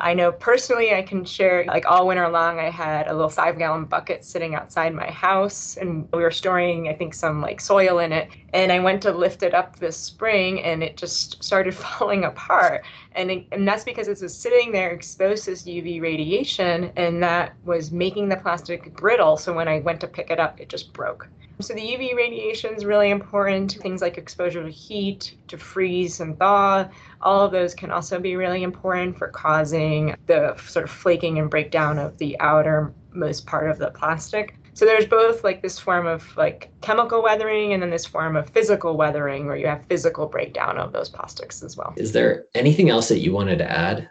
I 0.01 0.13
know 0.13 0.34
personally, 0.34 0.94
I 0.94 1.04
can 1.04 1.24
share 1.24 1.63
like 1.66 1.86
all 1.86 2.08
winter 2.08 2.28
long, 2.28 2.60
I 2.60 2.70
had 2.70 3.08
a 3.08 3.13
little 3.13 3.30
five 3.30 3.58
gallon 3.58 3.86
bucket 3.86 4.25
sitting 4.25 4.56
outside 4.56 4.94
my 4.94 5.10
house 5.10 5.78
and 5.78 6.08
we 6.12 6.22
were 6.22 6.32
storing, 6.32 6.90
I 6.90 6.94
think, 6.94 7.13
some 7.13 7.40
like 7.40 7.62
soil 7.62 8.00
in 8.00 8.12
it. 8.12 8.30
And 8.53 8.72
I 8.72 8.79
went 8.79 9.01
to 9.03 9.12
lift 9.12 9.43
it 9.43 9.53
up 9.53 9.77
this 9.77 9.98
spring 9.98 10.62
and 10.63 10.84
it 10.84 10.98
just 10.98 11.43
started 11.43 11.75
falling 11.86 12.25
apart. 12.25 12.84
And, 13.13 13.31
it, 13.31 13.48
and 13.51 13.67
that's 13.67 13.84
because 13.84 14.08
it 14.08 14.22
was 14.22 14.36
sitting 14.36 14.72
there 14.72 14.91
exposed 14.91 15.46
to 15.46 15.51
this 15.51 15.63
UV 15.63 16.01
radiation 16.01 16.91
and 16.96 17.22
that 17.24 17.53
was 17.63 17.91
making 17.91 18.29
the 18.29 18.38
plastic 18.38 18.93
brittle. 18.96 19.38
So 19.38 19.53
when 19.53 19.67
I 19.67 19.79
went 19.79 20.01
to 20.01 20.08
pick 20.08 20.31
it 20.31 20.39
up, 20.39 20.60
it 20.60 20.70
just 20.70 20.93
broke. 20.93 21.27
So 21.62 21.75
the 21.75 21.81
UV 21.81 22.15
radiation 22.15 22.74
is 22.74 22.86
really 22.86 23.12
important. 23.12 23.74
Things 23.74 24.01
like 24.01 24.17
exposure 24.17 24.63
to 24.63 24.70
heat, 24.70 25.36
to 25.48 25.58
freeze 25.58 26.20
and 26.20 26.38
thaw, 26.39 26.89
all 27.22 27.46
of 27.46 27.51
those 27.51 27.75
can 27.75 27.91
also 27.91 28.20
be 28.20 28.36
really 28.36 28.63
important 28.63 29.15
for 29.15 29.27
causing 29.27 30.15
the 30.25 30.55
sort 30.58 30.86
of 30.86 30.89
flaking 30.89 31.38
and 31.38 31.51
breakdown 31.51 32.00
of 32.00 32.17
the 32.17 32.39
outermost 32.39 33.46
part 33.46 33.70
of 33.70 33.77
the 33.77 33.91
plastic. 33.91 34.55
So 34.74 34.86
there's 34.86 35.06
both 35.06 35.44
like 35.44 35.62
this 35.62 35.78
form 35.78 36.08
of 36.08 36.36
like 36.38 36.72
chemical 36.82 37.22
weathering 37.22 37.74
and 37.74 37.84
then 37.84 37.90
this 37.90 38.06
form 38.06 38.36
of 38.36 38.50
physical 38.50 38.96
weathering 38.96 39.46
where 39.46 39.58
you 39.58 39.68
have 39.68 39.86
physical 39.88 40.28
breakdown 40.28 40.78
of 40.78 40.94
those 40.94 41.10
plastics 41.10 41.62
as 41.62 41.75
well. 41.75 41.94
Is 41.98 42.13
there 42.13 42.46
anything 42.56 42.90
else 42.90 43.10
that 43.10 43.20
you 43.20 43.34
wanted 43.34 43.58
to 43.58 43.70
add? 43.70 44.10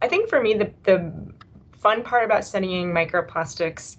I 0.00 0.08
think 0.08 0.28
for 0.28 0.42
me 0.42 0.54
the 0.54 0.72
the 0.82 1.12
fun 1.82 2.02
part 2.02 2.24
about 2.24 2.44
studying 2.44 2.92
microplastics 2.92 3.96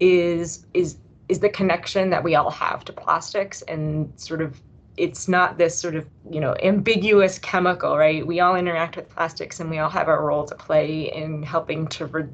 is 0.00 0.66
is 0.74 0.96
is 1.28 1.40
the 1.40 1.48
connection 1.48 2.10
that 2.10 2.22
we 2.22 2.34
all 2.34 2.50
have 2.50 2.84
to 2.84 2.92
plastics 2.92 3.62
and 3.62 4.12
sort 4.16 4.40
of 4.42 4.60
it's 4.96 5.28
not 5.28 5.58
this 5.58 5.78
sort 5.78 5.94
of 5.94 6.06
you 6.30 6.40
know 6.40 6.54
ambiguous 6.62 7.38
chemical 7.38 7.96
right 7.96 8.26
we 8.26 8.40
all 8.40 8.56
interact 8.56 8.96
with 8.96 9.08
plastics 9.08 9.60
and 9.60 9.70
we 9.70 9.78
all 9.78 9.90
have 9.90 10.08
a 10.08 10.16
role 10.18 10.44
to 10.44 10.54
play 10.54 11.12
in 11.12 11.42
helping 11.42 11.86
to 11.86 12.06
re- 12.06 12.28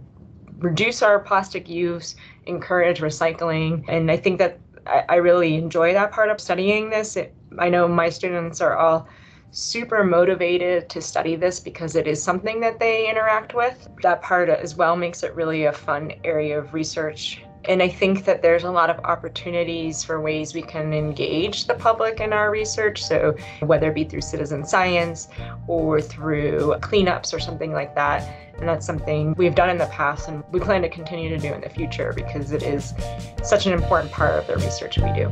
reduce 0.58 1.02
our 1.02 1.18
plastic 1.18 1.68
use 1.68 2.14
encourage 2.46 3.00
recycling. 3.00 3.84
And 3.88 4.10
i 4.10 4.16
think 4.16 4.38
that 4.38 4.58
I, 4.86 5.04
I 5.08 5.14
really 5.16 5.54
enjoy 5.56 5.92
that 5.92 6.12
part 6.12 6.30
of 6.30 6.40
studying 6.40 6.90
this. 6.90 7.16
It, 7.16 7.34
i 7.58 7.68
know 7.68 7.86
my 7.88 8.08
students 8.08 8.60
are 8.60 8.76
all 8.76 9.08
super 9.52 10.02
motivated 10.02 10.88
to 10.88 11.02
study 11.02 11.36
this 11.36 11.60
because 11.60 11.94
it 11.94 12.06
is 12.06 12.22
something 12.22 12.58
that 12.60 12.80
they 12.80 13.08
interact 13.08 13.54
with. 13.54 13.86
That 14.02 14.22
part 14.22 14.48
as 14.48 14.76
well 14.76 14.96
makes 14.96 15.22
it 15.22 15.34
really 15.34 15.66
a 15.66 15.72
fun 15.72 16.12
area 16.24 16.58
of 16.58 16.72
research 16.72 17.42
and 17.66 17.82
I 17.82 17.88
think 17.88 18.24
that 18.24 18.42
there's 18.42 18.64
a 18.64 18.70
lot 18.70 18.90
of 18.90 18.98
opportunities 19.04 20.02
for 20.02 20.20
ways 20.20 20.54
we 20.54 20.62
can 20.62 20.92
engage 20.92 21.66
the 21.66 21.74
public 21.74 22.20
in 22.20 22.32
our 22.32 22.50
research. 22.50 23.02
So, 23.04 23.36
whether 23.60 23.90
it 23.90 23.94
be 23.94 24.04
through 24.04 24.22
citizen 24.22 24.64
science 24.64 25.28
or 25.66 26.00
through 26.00 26.74
cleanups 26.80 27.32
or 27.32 27.40
something 27.40 27.72
like 27.72 27.94
that. 27.94 28.28
And 28.58 28.68
that's 28.68 28.86
something 28.86 29.34
we've 29.36 29.54
done 29.54 29.70
in 29.70 29.78
the 29.78 29.86
past 29.86 30.28
and 30.28 30.44
we 30.52 30.60
plan 30.60 30.82
to 30.82 30.88
continue 30.88 31.28
to 31.30 31.38
do 31.38 31.52
in 31.52 31.60
the 31.60 31.68
future 31.68 32.12
because 32.14 32.52
it 32.52 32.62
is 32.62 32.94
such 33.42 33.66
an 33.66 33.72
important 33.72 34.12
part 34.12 34.38
of 34.38 34.46
the 34.46 34.56
research 34.56 34.98
we 34.98 35.12
do. 35.12 35.28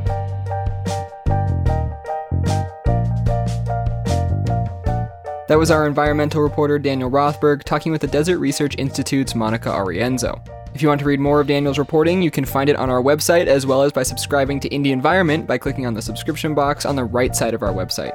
That 5.48 5.58
was 5.58 5.70
our 5.72 5.86
environmental 5.86 6.42
reporter 6.42 6.78
Daniel 6.78 7.10
Rothberg 7.10 7.64
talking 7.64 7.90
with 7.90 8.00
the 8.00 8.06
Desert 8.06 8.38
Research 8.38 8.76
Institute's 8.78 9.34
Monica 9.34 9.68
Arienzo. 9.68 10.40
If 10.74 10.82
you 10.82 10.88
want 10.88 11.00
to 11.00 11.06
read 11.06 11.20
more 11.20 11.40
of 11.40 11.48
Daniel's 11.48 11.78
reporting, 11.78 12.22
you 12.22 12.30
can 12.30 12.44
find 12.44 12.70
it 12.70 12.76
on 12.76 12.90
our 12.90 13.02
website 13.02 13.46
as 13.46 13.66
well 13.66 13.82
as 13.82 13.92
by 13.92 14.04
subscribing 14.04 14.60
to 14.60 14.68
Indy 14.68 14.92
Environment 14.92 15.46
by 15.46 15.58
clicking 15.58 15.84
on 15.84 15.94
the 15.94 16.02
subscription 16.02 16.54
box 16.54 16.86
on 16.86 16.96
the 16.96 17.04
right 17.04 17.34
side 17.34 17.54
of 17.54 17.62
our 17.62 17.72
website. 17.72 18.12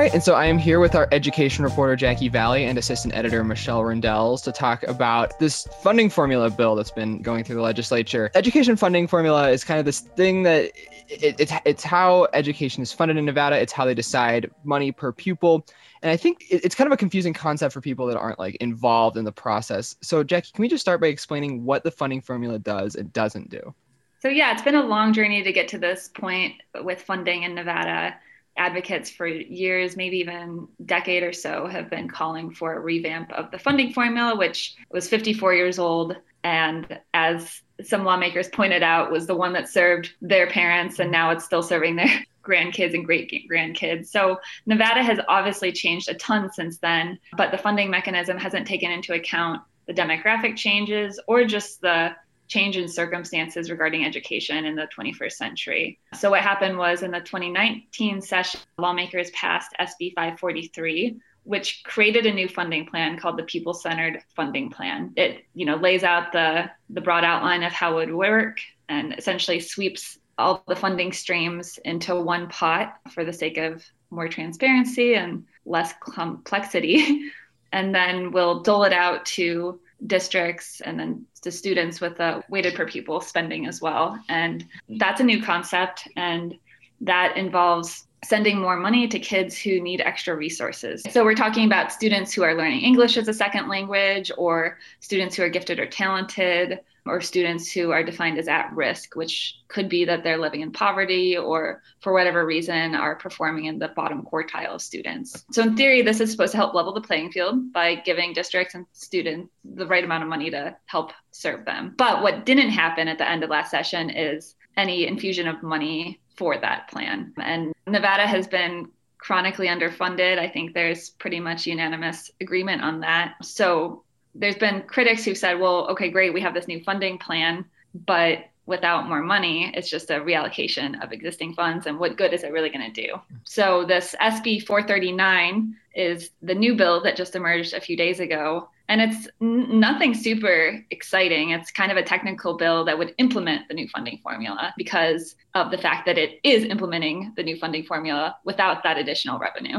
Right, 0.00 0.14
and 0.14 0.22
so 0.22 0.34
I 0.34 0.46
am 0.46 0.56
here 0.56 0.80
with 0.80 0.94
our 0.94 1.06
education 1.12 1.62
reporter 1.62 1.94
Jackie 1.94 2.30
Valley 2.30 2.64
and 2.64 2.78
assistant 2.78 3.14
editor 3.14 3.44
Michelle 3.44 3.82
Rindels 3.82 4.42
to 4.44 4.52
talk 4.52 4.82
about 4.84 5.38
this 5.38 5.68
funding 5.82 6.08
formula 6.08 6.48
bill 6.48 6.74
that's 6.74 6.90
been 6.90 7.20
going 7.20 7.44
through 7.44 7.56
the 7.56 7.62
legislature. 7.62 8.30
Education 8.34 8.76
funding 8.76 9.06
formula 9.06 9.50
is 9.50 9.62
kind 9.62 9.78
of 9.78 9.84
this 9.84 10.00
thing 10.00 10.44
that 10.44 10.72
it, 11.08 11.38
it's 11.38 11.52
it's 11.66 11.84
how 11.84 12.28
education 12.32 12.82
is 12.82 12.94
funded 12.94 13.18
in 13.18 13.26
Nevada. 13.26 13.60
It's 13.60 13.74
how 13.74 13.84
they 13.84 13.92
decide 13.92 14.50
money 14.64 14.90
per 14.90 15.12
pupil, 15.12 15.66
and 16.00 16.10
I 16.10 16.16
think 16.16 16.46
it, 16.48 16.64
it's 16.64 16.74
kind 16.74 16.86
of 16.86 16.92
a 16.92 16.96
confusing 16.96 17.34
concept 17.34 17.74
for 17.74 17.82
people 17.82 18.06
that 18.06 18.16
aren't 18.16 18.38
like 18.38 18.54
involved 18.54 19.18
in 19.18 19.26
the 19.26 19.32
process. 19.32 19.96
So 20.00 20.24
Jackie, 20.24 20.52
can 20.54 20.62
we 20.62 20.68
just 20.68 20.80
start 20.80 21.02
by 21.02 21.08
explaining 21.08 21.66
what 21.66 21.84
the 21.84 21.90
funding 21.90 22.22
formula 22.22 22.58
does 22.58 22.94
and 22.94 23.12
doesn't 23.12 23.50
do? 23.50 23.74
So 24.20 24.28
yeah, 24.28 24.52
it's 24.52 24.62
been 24.62 24.76
a 24.76 24.86
long 24.86 25.12
journey 25.12 25.42
to 25.42 25.52
get 25.52 25.68
to 25.68 25.78
this 25.78 26.08
point 26.08 26.54
with 26.82 27.02
funding 27.02 27.42
in 27.42 27.54
Nevada 27.54 28.14
advocates 28.56 29.10
for 29.10 29.26
years, 29.26 29.96
maybe 29.96 30.18
even 30.18 30.68
decade 30.84 31.22
or 31.22 31.32
so, 31.32 31.66
have 31.66 31.90
been 31.90 32.08
calling 32.08 32.50
for 32.50 32.74
a 32.74 32.80
revamp 32.80 33.32
of 33.32 33.50
the 33.50 33.58
funding 33.58 33.92
formula, 33.92 34.36
which 34.36 34.74
was 34.90 35.08
54 35.08 35.54
years 35.54 35.78
old. 35.78 36.16
And 36.42 36.98
as 37.14 37.60
some 37.82 38.04
lawmakers 38.04 38.48
pointed 38.48 38.82
out, 38.82 39.10
was 39.10 39.26
the 39.26 39.34
one 39.34 39.52
that 39.54 39.68
served 39.68 40.10
their 40.20 40.48
parents, 40.48 40.98
and 40.98 41.10
now 41.10 41.30
it's 41.30 41.44
still 41.44 41.62
serving 41.62 41.96
their 41.96 42.08
grandkids 42.44 42.94
and 42.94 43.04
great 43.04 43.48
grandkids. 43.50 44.06
So 44.06 44.40
Nevada 44.66 45.02
has 45.02 45.20
obviously 45.28 45.72
changed 45.72 46.08
a 46.08 46.14
ton 46.14 46.50
since 46.52 46.78
then, 46.78 47.18
but 47.36 47.50
the 47.50 47.58
funding 47.58 47.90
mechanism 47.90 48.38
hasn't 48.38 48.66
taken 48.66 48.90
into 48.90 49.12
account 49.12 49.62
the 49.86 49.92
demographic 49.94 50.56
changes 50.56 51.20
or 51.26 51.44
just 51.44 51.80
the 51.80 52.14
change 52.50 52.76
in 52.76 52.88
circumstances 52.88 53.70
regarding 53.70 54.04
education 54.04 54.66
in 54.66 54.74
the 54.74 54.88
21st 54.96 55.32
century. 55.32 55.98
So, 56.14 56.30
what 56.30 56.42
happened 56.42 56.76
was 56.76 57.02
in 57.02 57.12
the 57.12 57.20
2019 57.20 58.20
session, 58.20 58.60
lawmakers 58.76 59.30
passed 59.30 59.74
SB 59.80 60.12
543 60.14 61.20
which 61.44 61.82
created 61.84 62.26
a 62.26 62.34
new 62.34 62.46
funding 62.46 62.84
plan 62.84 63.18
called 63.18 63.38
the 63.38 63.42
pupil 63.42 63.72
centered 63.72 64.22
funding 64.36 64.68
plan 64.68 65.10
it 65.16 65.46
you 65.54 65.64
know 65.64 65.76
lays 65.76 66.04
out 66.04 66.32
the 66.32 66.70
the 66.90 67.00
broad 67.00 67.24
outline 67.24 67.62
of 67.62 67.72
how 67.72 67.92
it 67.98 68.06
would 68.06 68.14
work 68.14 68.58
and 68.90 69.14
essentially 69.16 69.58
sweeps 69.58 70.18
all 70.36 70.62
the 70.68 70.76
funding 70.76 71.12
streams 71.12 71.78
into 71.84 72.14
one 72.14 72.48
pot 72.48 72.98
for 73.10 73.24
the 73.24 73.32
sake 73.32 73.56
of 73.56 73.82
more 74.10 74.28
transparency 74.28 75.14
and 75.14 75.44
less 75.64 75.94
complexity 76.02 77.30
and 77.72 77.94
then 77.94 78.32
we'll 78.32 78.62
dole 78.62 78.84
it 78.84 78.92
out 78.92 79.24
to 79.24 79.80
districts 80.06 80.80
and 80.80 80.98
then 80.98 81.26
to 81.42 81.50
students 81.50 82.00
with 82.00 82.20
a 82.20 82.42
weighted 82.48 82.74
per 82.74 82.86
pupil 82.86 83.20
spending 83.20 83.66
as 83.66 83.80
well. 83.80 84.18
And 84.28 84.64
mm-hmm. 84.64 84.98
that's 84.98 85.20
a 85.20 85.24
new 85.24 85.42
concept. 85.42 86.08
And 86.16 86.54
that 87.02 87.36
involves 87.36 88.06
sending 88.22 88.58
more 88.58 88.76
money 88.76 89.08
to 89.08 89.18
kids 89.18 89.58
who 89.58 89.80
need 89.80 90.00
extra 90.02 90.36
resources. 90.36 91.02
So 91.10 91.24
we're 91.24 91.34
talking 91.34 91.64
about 91.64 91.90
students 91.90 92.32
who 92.32 92.42
are 92.42 92.54
learning 92.54 92.82
English 92.82 93.16
as 93.16 93.28
a 93.28 93.34
second 93.34 93.68
language, 93.68 94.30
or 94.36 94.78
students 95.00 95.36
who 95.36 95.42
are 95.42 95.48
gifted 95.48 95.78
or 95.78 95.86
talented, 95.86 96.80
or 97.06 97.20
students 97.20 97.70
who 97.70 97.90
are 97.90 98.02
defined 98.02 98.38
as 98.38 98.48
at 98.48 98.72
risk, 98.74 99.16
which 99.16 99.56
could 99.68 99.88
be 99.88 100.04
that 100.04 100.22
they're 100.22 100.38
living 100.38 100.60
in 100.60 100.72
poverty 100.72 101.36
or 101.36 101.82
for 102.00 102.12
whatever 102.12 102.44
reason 102.44 102.94
are 102.94 103.16
performing 103.16 103.66
in 103.66 103.78
the 103.78 103.88
bottom 103.88 104.22
quartile 104.22 104.74
of 104.74 104.82
students. 104.82 105.44
So, 105.52 105.62
in 105.62 105.76
theory, 105.76 106.02
this 106.02 106.20
is 106.20 106.30
supposed 106.30 106.52
to 106.52 106.58
help 106.58 106.74
level 106.74 106.92
the 106.92 107.00
playing 107.00 107.32
field 107.32 107.72
by 107.72 107.96
giving 107.96 108.32
districts 108.32 108.74
and 108.74 108.86
students 108.92 109.50
the 109.64 109.86
right 109.86 110.04
amount 110.04 110.22
of 110.22 110.28
money 110.28 110.50
to 110.50 110.76
help 110.86 111.12
serve 111.30 111.64
them. 111.64 111.94
But 111.96 112.22
what 112.22 112.46
didn't 112.46 112.70
happen 112.70 113.08
at 113.08 113.18
the 113.18 113.28
end 113.28 113.44
of 113.44 113.50
last 113.50 113.70
session 113.70 114.10
is 114.10 114.54
any 114.76 115.06
infusion 115.06 115.48
of 115.48 115.62
money 115.62 116.20
for 116.36 116.56
that 116.58 116.88
plan. 116.88 117.34
And 117.38 117.72
Nevada 117.86 118.26
has 118.26 118.46
been 118.46 118.88
chronically 119.18 119.66
underfunded. 119.66 120.38
I 120.38 120.48
think 120.48 120.72
there's 120.72 121.10
pretty 121.10 121.40
much 121.40 121.66
unanimous 121.66 122.30
agreement 122.40 122.82
on 122.82 123.00
that. 123.00 123.34
So 123.42 124.04
there's 124.34 124.56
been 124.56 124.82
critics 124.82 125.24
who 125.24 125.34
said, 125.34 125.58
well, 125.58 125.88
okay, 125.90 126.10
great, 126.10 126.32
we 126.32 126.40
have 126.40 126.54
this 126.54 126.68
new 126.68 126.82
funding 126.82 127.18
plan, 127.18 127.64
but 127.94 128.44
without 128.66 129.08
more 129.08 129.22
money, 129.22 129.72
it's 129.74 129.90
just 129.90 130.10
a 130.10 130.20
reallocation 130.20 131.02
of 131.02 131.12
existing 131.12 131.54
funds. 131.54 131.86
And 131.86 131.98
what 131.98 132.16
good 132.16 132.32
is 132.32 132.44
it 132.44 132.52
really 132.52 132.70
going 132.70 132.92
to 132.92 133.02
do? 133.06 133.14
So, 133.44 133.84
this 133.84 134.14
SB 134.20 134.64
439 134.64 135.74
is 135.94 136.30
the 136.40 136.54
new 136.54 136.76
bill 136.76 137.02
that 137.02 137.16
just 137.16 137.34
emerged 137.34 137.74
a 137.74 137.80
few 137.80 137.96
days 137.96 138.20
ago. 138.20 138.68
And 138.88 139.00
it's 139.00 139.28
n- 139.40 139.80
nothing 139.80 140.14
super 140.14 140.80
exciting. 140.90 141.50
It's 141.50 141.70
kind 141.70 141.90
of 141.90 141.98
a 141.98 142.02
technical 142.02 142.56
bill 142.56 142.84
that 142.84 142.96
would 142.96 143.14
implement 143.18 143.68
the 143.68 143.74
new 143.74 143.88
funding 143.88 144.18
formula 144.18 144.72
because 144.76 145.34
of 145.54 145.70
the 145.70 145.78
fact 145.78 146.06
that 146.06 146.16
it 146.16 146.38
is 146.44 146.64
implementing 146.64 147.32
the 147.36 147.42
new 147.42 147.56
funding 147.56 147.84
formula 147.84 148.36
without 148.44 148.82
that 148.84 148.98
additional 148.98 149.38
revenue. 149.38 149.78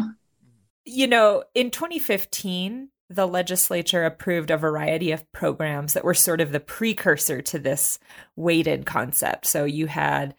You 0.86 1.08
know, 1.08 1.44
in 1.54 1.72
2015, 1.72 2.90
the 3.16 3.28
legislature 3.28 4.04
approved 4.04 4.50
a 4.50 4.58
variety 4.58 5.12
of 5.12 5.30
programs 5.32 5.94
that 5.94 6.04
were 6.04 6.14
sort 6.14 6.42
of 6.42 6.52
the 6.52 6.60
precursor 6.60 7.42
to 7.42 7.60
this 7.60 8.00
weighted 8.36 8.86
concept. 8.86 9.46
So 9.46 9.66
you 9.66 9.88
had 9.88 10.36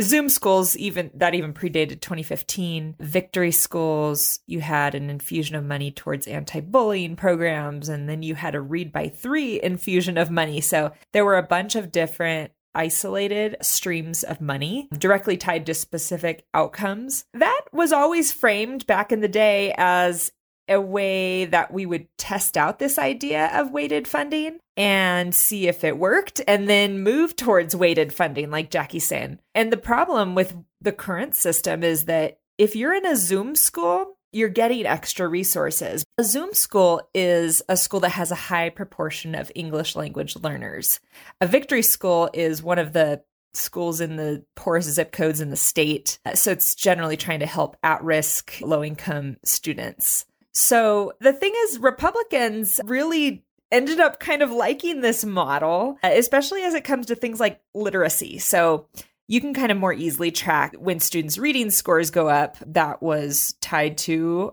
Zoom 0.00 0.28
schools, 0.28 0.76
even 0.76 1.10
that 1.14 1.34
even 1.34 1.52
predated 1.52 2.00
2015. 2.00 2.96
Victory 3.00 3.50
schools, 3.50 4.38
you 4.46 4.60
had 4.60 4.94
an 4.94 5.10
infusion 5.10 5.56
of 5.56 5.64
money 5.64 5.90
towards 5.90 6.28
anti-bullying 6.28 7.16
programs, 7.16 7.88
and 7.88 8.08
then 8.08 8.22
you 8.22 8.36
had 8.36 8.54
a 8.54 8.60
read 8.60 8.92
by 8.92 9.08
three 9.08 9.60
infusion 9.60 10.16
of 10.16 10.30
money. 10.30 10.60
So 10.60 10.92
there 11.12 11.24
were 11.24 11.38
a 11.38 11.42
bunch 11.42 11.74
of 11.74 11.90
different 11.90 12.52
isolated 12.72 13.56
streams 13.62 14.22
of 14.22 14.40
money 14.40 14.88
directly 14.96 15.36
tied 15.36 15.66
to 15.66 15.74
specific 15.74 16.44
outcomes. 16.54 17.24
That 17.34 17.62
was 17.72 17.92
always 17.92 18.30
framed 18.30 18.86
back 18.86 19.10
in 19.10 19.20
the 19.20 19.28
day 19.28 19.74
as 19.76 20.30
a 20.70 20.80
way 20.80 21.44
that 21.46 21.72
we 21.72 21.84
would 21.84 22.06
test 22.16 22.56
out 22.56 22.78
this 22.78 22.98
idea 22.98 23.50
of 23.52 23.72
weighted 23.72 24.06
funding 24.06 24.58
and 24.76 25.34
see 25.34 25.68
if 25.68 25.84
it 25.84 25.98
worked 25.98 26.40
and 26.46 26.68
then 26.68 27.02
move 27.02 27.36
towards 27.36 27.76
weighted 27.76 28.12
funding, 28.12 28.50
like 28.50 28.70
Jackie's 28.70 29.06
saying. 29.06 29.38
And 29.54 29.72
the 29.72 29.76
problem 29.76 30.34
with 30.34 30.56
the 30.80 30.92
current 30.92 31.34
system 31.34 31.82
is 31.82 32.06
that 32.06 32.38
if 32.56 32.76
you're 32.76 32.94
in 32.94 33.04
a 33.04 33.16
Zoom 33.16 33.56
school, 33.56 34.16
you're 34.32 34.48
getting 34.48 34.86
extra 34.86 35.26
resources. 35.26 36.04
A 36.16 36.24
Zoom 36.24 36.54
school 36.54 37.02
is 37.14 37.62
a 37.68 37.76
school 37.76 38.00
that 38.00 38.10
has 38.10 38.30
a 38.30 38.36
high 38.36 38.70
proportion 38.70 39.34
of 39.34 39.50
English 39.54 39.96
language 39.96 40.36
learners. 40.36 41.00
A 41.40 41.46
victory 41.46 41.82
school 41.82 42.30
is 42.32 42.62
one 42.62 42.78
of 42.78 42.92
the 42.92 43.22
schools 43.54 44.00
in 44.00 44.14
the 44.14 44.44
poorest 44.54 44.90
zip 44.90 45.10
codes 45.10 45.40
in 45.40 45.50
the 45.50 45.56
state. 45.56 46.20
So 46.34 46.52
it's 46.52 46.76
generally 46.76 47.16
trying 47.16 47.40
to 47.40 47.46
help 47.46 47.76
at 47.82 48.04
risk, 48.04 48.58
low 48.60 48.84
income 48.84 49.38
students. 49.44 50.24
So 50.52 51.12
the 51.20 51.32
thing 51.32 51.52
is, 51.64 51.78
Republicans 51.78 52.80
really 52.84 53.44
ended 53.72 54.00
up 54.00 54.18
kind 54.20 54.42
of 54.42 54.50
liking 54.50 55.00
this 55.00 55.24
model, 55.24 55.98
uh, 56.02 56.10
especially 56.12 56.62
as 56.62 56.74
it 56.74 56.84
comes 56.84 57.06
to 57.06 57.14
things 57.14 57.40
like 57.40 57.60
literacy. 57.74 58.38
So 58.38 58.86
you 59.28 59.40
can 59.40 59.54
kind 59.54 59.70
of 59.70 59.78
more 59.78 59.92
easily 59.92 60.32
track 60.32 60.74
when 60.78 60.98
students' 60.98 61.38
reading 61.38 61.70
scores 61.70 62.10
go 62.10 62.28
up. 62.28 62.56
That 62.66 63.00
was 63.00 63.54
tied 63.60 63.96
to, 63.98 64.52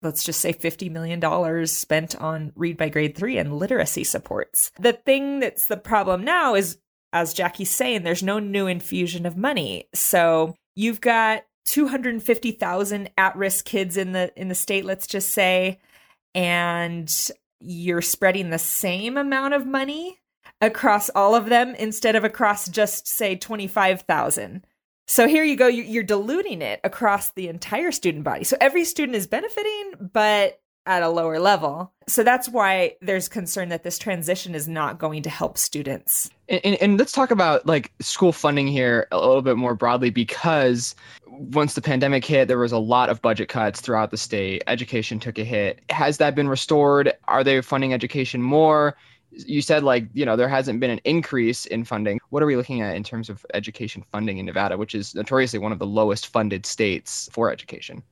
let's 0.00 0.24
just 0.24 0.40
say, 0.40 0.54
$50 0.54 0.90
million 0.90 1.66
spent 1.66 2.16
on 2.16 2.52
Read 2.56 2.78
by 2.78 2.88
Grade 2.88 3.16
3 3.16 3.36
and 3.36 3.58
literacy 3.58 4.04
supports. 4.04 4.72
The 4.78 4.94
thing 4.94 5.40
that's 5.40 5.66
the 5.66 5.76
problem 5.76 6.24
now 6.24 6.54
is, 6.54 6.78
as 7.12 7.34
Jackie's 7.34 7.70
saying, 7.70 8.02
there's 8.02 8.22
no 8.22 8.38
new 8.38 8.66
infusion 8.66 9.26
of 9.26 9.36
money. 9.36 9.88
So 9.92 10.56
you've 10.74 11.02
got 11.02 11.44
250,000 11.66 13.10
at-risk 13.16 13.64
kids 13.64 13.96
in 13.96 14.12
the 14.12 14.32
in 14.36 14.48
the 14.48 14.54
state 14.54 14.84
let's 14.84 15.06
just 15.06 15.30
say 15.30 15.78
and 16.34 17.30
you're 17.60 18.02
spreading 18.02 18.50
the 18.50 18.58
same 18.58 19.16
amount 19.16 19.54
of 19.54 19.66
money 19.66 20.18
across 20.60 21.08
all 21.10 21.34
of 21.34 21.46
them 21.46 21.74
instead 21.76 22.16
of 22.16 22.24
across 22.24 22.68
just 22.68 23.06
say 23.06 23.36
25,000. 23.36 24.66
So 25.06 25.28
here 25.28 25.44
you 25.44 25.56
go 25.56 25.66
you're 25.66 26.02
diluting 26.02 26.62
it 26.62 26.80
across 26.84 27.30
the 27.30 27.48
entire 27.48 27.92
student 27.92 28.24
body. 28.24 28.44
So 28.44 28.56
every 28.60 28.84
student 28.84 29.16
is 29.16 29.26
benefiting 29.26 30.10
but 30.12 30.60
at 30.86 31.02
a 31.02 31.08
lower 31.08 31.38
level. 31.38 31.92
So 32.06 32.22
that's 32.22 32.48
why 32.48 32.96
there's 33.00 33.28
concern 33.28 33.70
that 33.70 33.82
this 33.82 33.98
transition 33.98 34.54
is 34.54 34.68
not 34.68 34.98
going 34.98 35.22
to 35.22 35.30
help 35.30 35.56
students. 35.56 36.30
And, 36.48 36.60
and, 36.64 36.74
and, 36.76 36.98
let's 36.98 37.12
talk 37.12 37.30
about 37.30 37.64
like 37.66 37.92
school 38.00 38.32
funding 38.32 38.66
here 38.66 39.06
a 39.10 39.16
little 39.18 39.42
bit 39.42 39.56
more 39.56 39.74
broadly 39.74 40.10
because 40.10 40.94
once 41.26 41.74
the 41.74 41.80
pandemic 41.80 42.24
hit, 42.24 42.48
there 42.48 42.58
was 42.58 42.72
a 42.72 42.78
lot 42.78 43.08
of 43.08 43.22
budget 43.22 43.48
cuts 43.48 43.80
throughout 43.80 44.10
the 44.10 44.18
state. 44.18 44.62
Education 44.66 45.18
took 45.18 45.38
a 45.38 45.44
hit. 45.44 45.80
Has 45.88 46.18
that 46.18 46.34
been 46.34 46.48
restored? 46.48 47.12
Are 47.28 47.42
they 47.42 47.60
funding 47.62 47.94
education 47.94 48.42
more? 48.42 48.96
You 49.30 49.62
said 49.62 49.82
like, 49.82 50.06
you 50.12 50.26
know, 50.26 50.36
there 50.36 50.48
hasn't 50.48 50.78
been 50.80 50.90
an 50.90 51.00
increase 51.04 51.64
in 51.66 51.84
funding. 51.84 52.20
What 52.28 52.42
are 52.42 52.46
we 52.46 52.56
looking 52.56 52.82
at 52.82 52.94
in 52.94 53.02
terms 53.02 53.30
of 53.30 53.44
education 53.54 54.04
funding 54.12 54.38
in 54.38 54.46
Nevada, 54.46 54.76
which 54.76 54.94
is 54.94 55.14
notoriously 55.14 55.58
one 55.58 55.72
of 55.72 55.78
the 55.78 55.86
lowest 55.86 56.28
funded 56.28 56.66
states 56.66 57.28
for 57.32 57.50
education? 57.50 58.02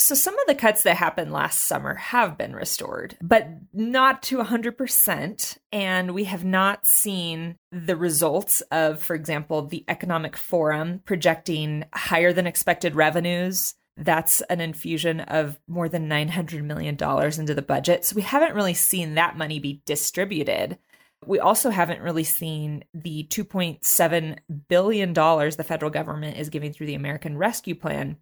So, 0.00 0.14
some 0.14 0.38
of 0.38 0.46
the 0.46 0.54
cuts 0.54 0.84
that 0.84 0.96
happened 0.96 1.32
last 1.32 1.64
summer 1.64 1.94
have 1.94 2.38
been 2.38 2.54
restored, 2.54 3.16
but 3.20 3.48
not 3.72 4.22
to 4.24 4.38
100%. 4.38 5.58
And 5.72 6.14
we 6.14 6.24
have 6.24 6.44
not 6.44 6.86
seen 6.86 7.56
the 7.72 7.96
results 7.96 8.60
of, 8.70 9.02
for 9.02 9.16
example, 9.16 9.62
the 9.62 9.84
Economic 9.88 10.36
Forum 10.36 11.02
projecting 11.04 11.84
higher 11.92 12.32
than 12.32 12.46
expected 12.46 12.94
revenues. 12.94 13.74
That's 13.96 14.40
an 14.42 14.60
infusion 14.60 15.18
of 15.18 15.58
more 15.66 15.88
than 15.88 16.08
$900 16.08 16.62
million 16.62 16.94
into 16.94 17.54
the 17.54 17.62
budget. 17.62 18.04
So, 18.04 18.14
we 18.14 18.22
haven't 18.22 18.54
really 18.54 18.74
seen 18.74 19.16
that 19.16 19.36
money 19.36 19.58
be 19.58 19.82
distributed. 19.84 20.78
We 21.26 21.40
also 21.40 21.70
haven't 21.70 22.02
really 22.02 22.22
seen 22.22 22.84
the 22.94 23.26
$2.7 23.28 24.38
billion 24.68 25.12
the 25.12 25.64
federal 25.66 25.90
government 25.90 26.36
is 26.36 26.50
giving 26.50 26.72
through 26.72 26.86
the 26.86 26.94
American 26.94 27.36
Rescue 27.36 27.74
Plan 27.74 28.18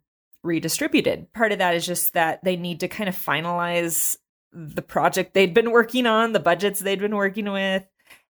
redistributed. 0.47 1.33
Part 1.33 1.53
of 1.53 1.59
that 1.59 1.75
is 1.75 1.85
just 1.85 2.15
that 2.15 2.43
they 2.45 2.57
need 2.57 2.81
to 2.81 2.89
kind 2.89 3.09
of 3.09 3.17
finalize 3.17 4.17
the 4.53 4.83
project 4.83 5.35
they'd 5.35 5.55
been 5.55 5.71
working 5.71 6.07
on, 6.07 6.33
the 6.33 6.41
budgets 6.41 6.81
they'd 6.81 7.01
been 7.01 7.17
working 7.17 7.51
with. 7.51 7.85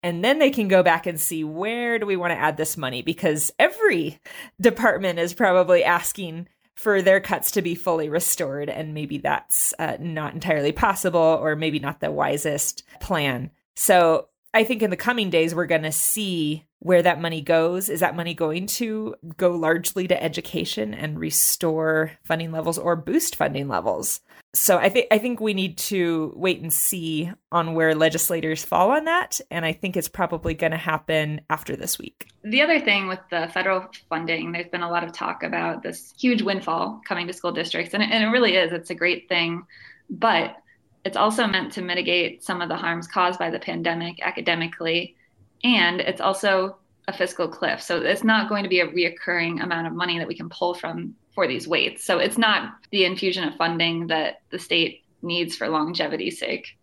And 0.03 0.25
then 0.25 0.39
they 0.39 0.51
can 0.51 0.69
go 0.69 0.83
back 0.83 1.07
and 1.07 1.21
see 1.21 1.45
where 1.45 1.99
do 1.99 2.07
we 2.07 2.17
want 2.17 2.33
to 2.33 2.39
add 2.39 2.57
this 2.57 2.77
money 2.77 3.03
because 3.03 3.53
every 3.59 4.19
department 4.61 5.19
is 5.19 5.35
probably 5.35 5.85
asking 5.85 6.49
for 6.75 7.03
their 7.03 7.21
cuts 7.21 7.51
to 7.53 7.63
be 7.63 7.75
fully 7.75 8.09
restored. 8.09 8.71
And 8.71 8.95
maybe 8.95 9.19
that's 9.19 9.75
uh, 9.79 9.99
not 10.01 10.33
entirely 10.33 10.73
possible 10.73 11.21
or 11.21 11.55
maybe 11.55 11.79
not 11.79 12.01
the 12.01 12.11
wisest 12.11 12.83
plan. 13.01 13.51
So 13.77 14.29
I 14.53 14.65
think 14.65 14.83
in 14.83 14.91
the 14.91 14.97
coming 14.97 15.31
days, 15.31 15.55
we're 15.55 15.67
going 15.67 15.83
to 15.83 15.93
see 15.93 16.65
where 16.81 17.03
that 17.03 17.21
money 17.21 17.41
goes. 17.41 17.89
Is 17.89 18.01
that 18.01 18.17
money 18.17 18.35
going 18.35 18.67
to 18.67 19.15
go 19.37 19.55
largely 19.55 20.09
to 20.09 20.23
education 20.23 20.93
and 20.95 21.21
restore 21.21 22.13
funding 22.25 22.51
levels 22.51 22.79
or 22.79 22.97
boost 22.97 23.37
funding 23.37 23.69
levels? 23.69 24.21
So 24.53 24.79
I 24.79 24.89
think 24.89 25.07
I 25.13 25.19
think 25.19 25.41
we 25.41 25.55
need 25.55 25.79
to 25.79 26.33
wait 26.35 26.61
and 26.61 26.73
see 26.73 27.31
on 27.53 27.75
where 27.75 27.95
legislators 27.95 28.65
fall 28.65 28.91
on 28.91 29.05
that, 29.05 29.41
and 29.49 29.65
I 29.65 29.73
think 29.73 29.97
it's 29.97 30.09
probably 30.09 30.55
going 30.55 30.73
to 30.73 30.77
happen 30.77 31.43
after 31.49 31.77
this 31.77 31.99
week. 32.01 32.27
The 32.43 32.61
other 32.63 32.81
thing 32.81 33.07
with 33.07 33.21
the 33.31 33.49
federal 33.55 33.87
funding, 34.09 34.51
there's 34.51 34.69
been 34.69 34.83
a 34.83 34.91
lot 34.91 35.05
of 35.05 35.13
talk 35.13 35.45
about 35.45 35.85
this 35.85 36.13
huge 36.19 36.43
windfall 36.43 37.01
coming 37.07 37.29
to 37.29 37.33
school 37.33 37.53
districts, 37.53 37.95
and 37.95 38.03
it, 38.03 38.11
and 38.11 38.25
it 38.25 38.29
really 38.29 38.57
is. 38.57 38.73
It's 38.73 38.91
a 38.91 38.95
great 38.95 39.29
thing, 39.29 39.63
but 40.09 40.57
it's 41.05 41.17
also 41.17 41.47
meant 41.47 41.73
to 41.73 41.83
mitigate 41.83 42.43
some 42.45 42.61
of 42.61 42.69
the 42.69 42.77
harms 42.77 43.07
caused 43.07 43.39
by 43.39 43.51
the 43.51 43.59
pandemic 43.59 44.21
academically. 44.23 45.17
And 45.65 46.01
it's 46.01 46.21
also 46.21 46.77
a 47.09 47.13
fiscal 47.13 47.49
cliff. 47.49 47.83
So 47.83 48.01
it's 48.01 48.25
not 48.25 48.49
going 48.49 48.63
to 48.63 48.69
be 48.69 48.81
a 48.81 48.89
reoccurring 48.89 49.63
amount 49.63 49.87
of 49.87 49.93
money 49.93 50.19
that 50.19 50.29
we 50.29 50.35
can 50.35 50.49
pull 50.49 50.75
from 50.75 51.15
for 51.35 51.47
these 51.47 51.67
weights. 51.67 52.05
So 52.05 52.19
it's 52.19 52.39
not 52.39 52.75
the 52.91 53.05
infusion 53.05 53.45
of 53.45 53.55
funding 53.57 54.09
that 54.09 54.43
the 54.51 54.59
state 54.59 55.05
needs 55.23 55.57
for 55.57 55.69
longevity's 55.69 56.39
sake. 56.39 56.77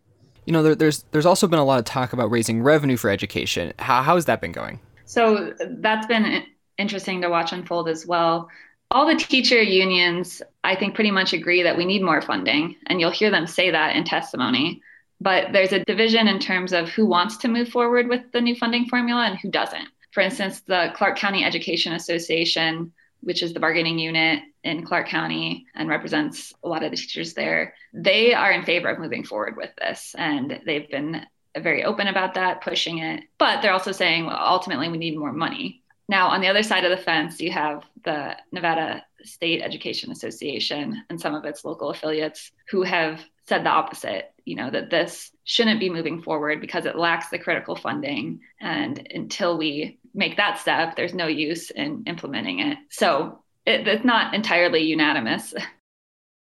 You 0.46 0.54
know, 0.54 0.64
there, 0.64 0.76
there's 0.76 1.04
there's 1.12 1.26
also 1.26 1.48
been 1.48 1.60
a 1.60 1.66
lot 1.66 1.80
of 1.80 1.86
talk 1.86 2.14
about 2.14 2.32
raising 2.32 2.64
revenue 2.64 2.98
for 2.98 3.10
education. 3.10 3.74
How 3.80 4.02
how 4.02 4.16
has 4.16 4.26
that 4.26 4.40
been 4.40 4.54
going? 4.54 4.80
So 5.06 5.54
that's 5.60 6.08
been 6.08 6.44
interesting 6.78 7.22
to 7.22 7.30
watch 7.30 7.52
unfold 7.52 7.90
as 7.90 8.06
well 8.06 8.50
all 8.92 9.06
the 9.06 9.16
teacher 9.16 9.62
unions, 9.62 10.42
I 10.64 10.76
think, 10.76 10.96
pretty 10.96 11.12
much 11.12 11.34
agree 11.34 11.64
that 11.64 11.78
we 11.78 11.86
need 11.86 12.02
more 12.02 12.22
funding. 12.22 12.76
And 12.86 13.00
you'll 13.00 13.12
hear 13.12 13.30
them 13.30 13.48
say 13.48 13.72
that 13.72 13.96
in 13.96 14.04
testimony. 14.04 14.82
But 15.20 15.52
there's 15.52 15.74
a 15.74 15.84
division 15.84 16.28
in 16.28 16.40
terms 16.40 16.74
of 16.74 16.90
who 16.90 17.06
wants 17.06 17.38
to 17.38 17.48
move 17.48 17.70
forward 17.70 18.08
with 18.08 18.32
the 18.32 18.42
new 18.42 18.56
funding 18.56 18.86
formula 18.86 19.26
and 19.26 19.38
who 19.38 19.50
doesn't. 19.50 19.88
For 20.12 20.22
instance, 20.22 20.62
the 20.62 20.92
Clark 20.96 21.18
County 21.18 21.44
Education 21.44 21.94
Association, 21.94 22.94
which 23.22 23.44
is 23.44 23.54
the 23.54 23.60
bargaining 23.60 24.00
unit 24.00 24.44
in 24.64 24.86
Clark 24.86 25.08
County 25.08 25.66
and 25.76 25.90
represents 25.90 26.54
a 26.64 26.70
lot 26.70 26.84
of 26.84 26.92
the 26.92 26.98
teachers 26.98 27.34
there, 27.34 27.74
they 27.94 28.34
are 28.34 28.52
in 28.52 28.64
favor 28.64 28.90
of 28.90 29.00
moving 29.00 29.24
forward 29.24 29.58
with 29.58 29.72
this. 29.76 30.16
And 30.18 30.62
they've 30.66 30.90
been 30.90 31.26
very 31.58 31.84
open 31.84 32.08
about 32.08 32.36
that, 32.36 32.62
pushing 32.62 33.00
it. 33.00 33.24
But 33.38 33.62
they're 33.62 33.74
also 33.74 33.92
saying, 33.92 34.28
well, 34.28 34.38
ultimately, 34.40 34.90
we 34.90 34.98
need 34.98 35.18
more 35.18 35.34
money. 35.34 35.82
Now, 36.10 36.30
on 36.30 36.42
the 36.42 36.48
other 36.48 36.64
side 36.64 36.86
of 36.86 36.92
the 36.92 37.04
fence, 37.04 37.42
you 37.42 37.52
have 37.52 37.84
the 38.04 38.36
Nevada 38.52 39.04
State 39.24 39.62
Education 39.62 40.12
Association 40.12 41.04
and 41.10 41.20
some 41.20 41.36
of 41.36 41.44
its 41.44 41.66
local 41.66 41.90
affiliates 41.90 42.52
who 42.70 42.84
have 42.84 43.22
said 43.48 43.64
the 43.64 43.70
opposite, 43.70 44.32
you 44.46 44.56
know, 44.56 44.70
that 44.70 44.90
this 44.90 45.32
shouldn't 45.44 45.80
be 45.80 45.90
moving 45.90 46.22
forward 46.22 46.62
because 46.62 46.86
it 46.86 46.98
lacks 46.98 47.30
the 47.30 47.40
critical 47.40 47.76
funding. 47.76 48.40
And 48.62 49.06
until 49.14 49.58
we 49.58 50.00
make 50.14 50.38
that 50.38 50.60
step, 50.60 50.96
there's 50.96 51.14
no 51.14 51.28
use 51.28 51.72
in 51.72 52.04
implementing 52.08 52.60
it. 52.60 52.78
So 52.90 53.44
it, 53.66 53.88
it's 53.88 54.06
not 54.06 54.34
entirely 54.34 54.84
unanimous. 54.84 55.54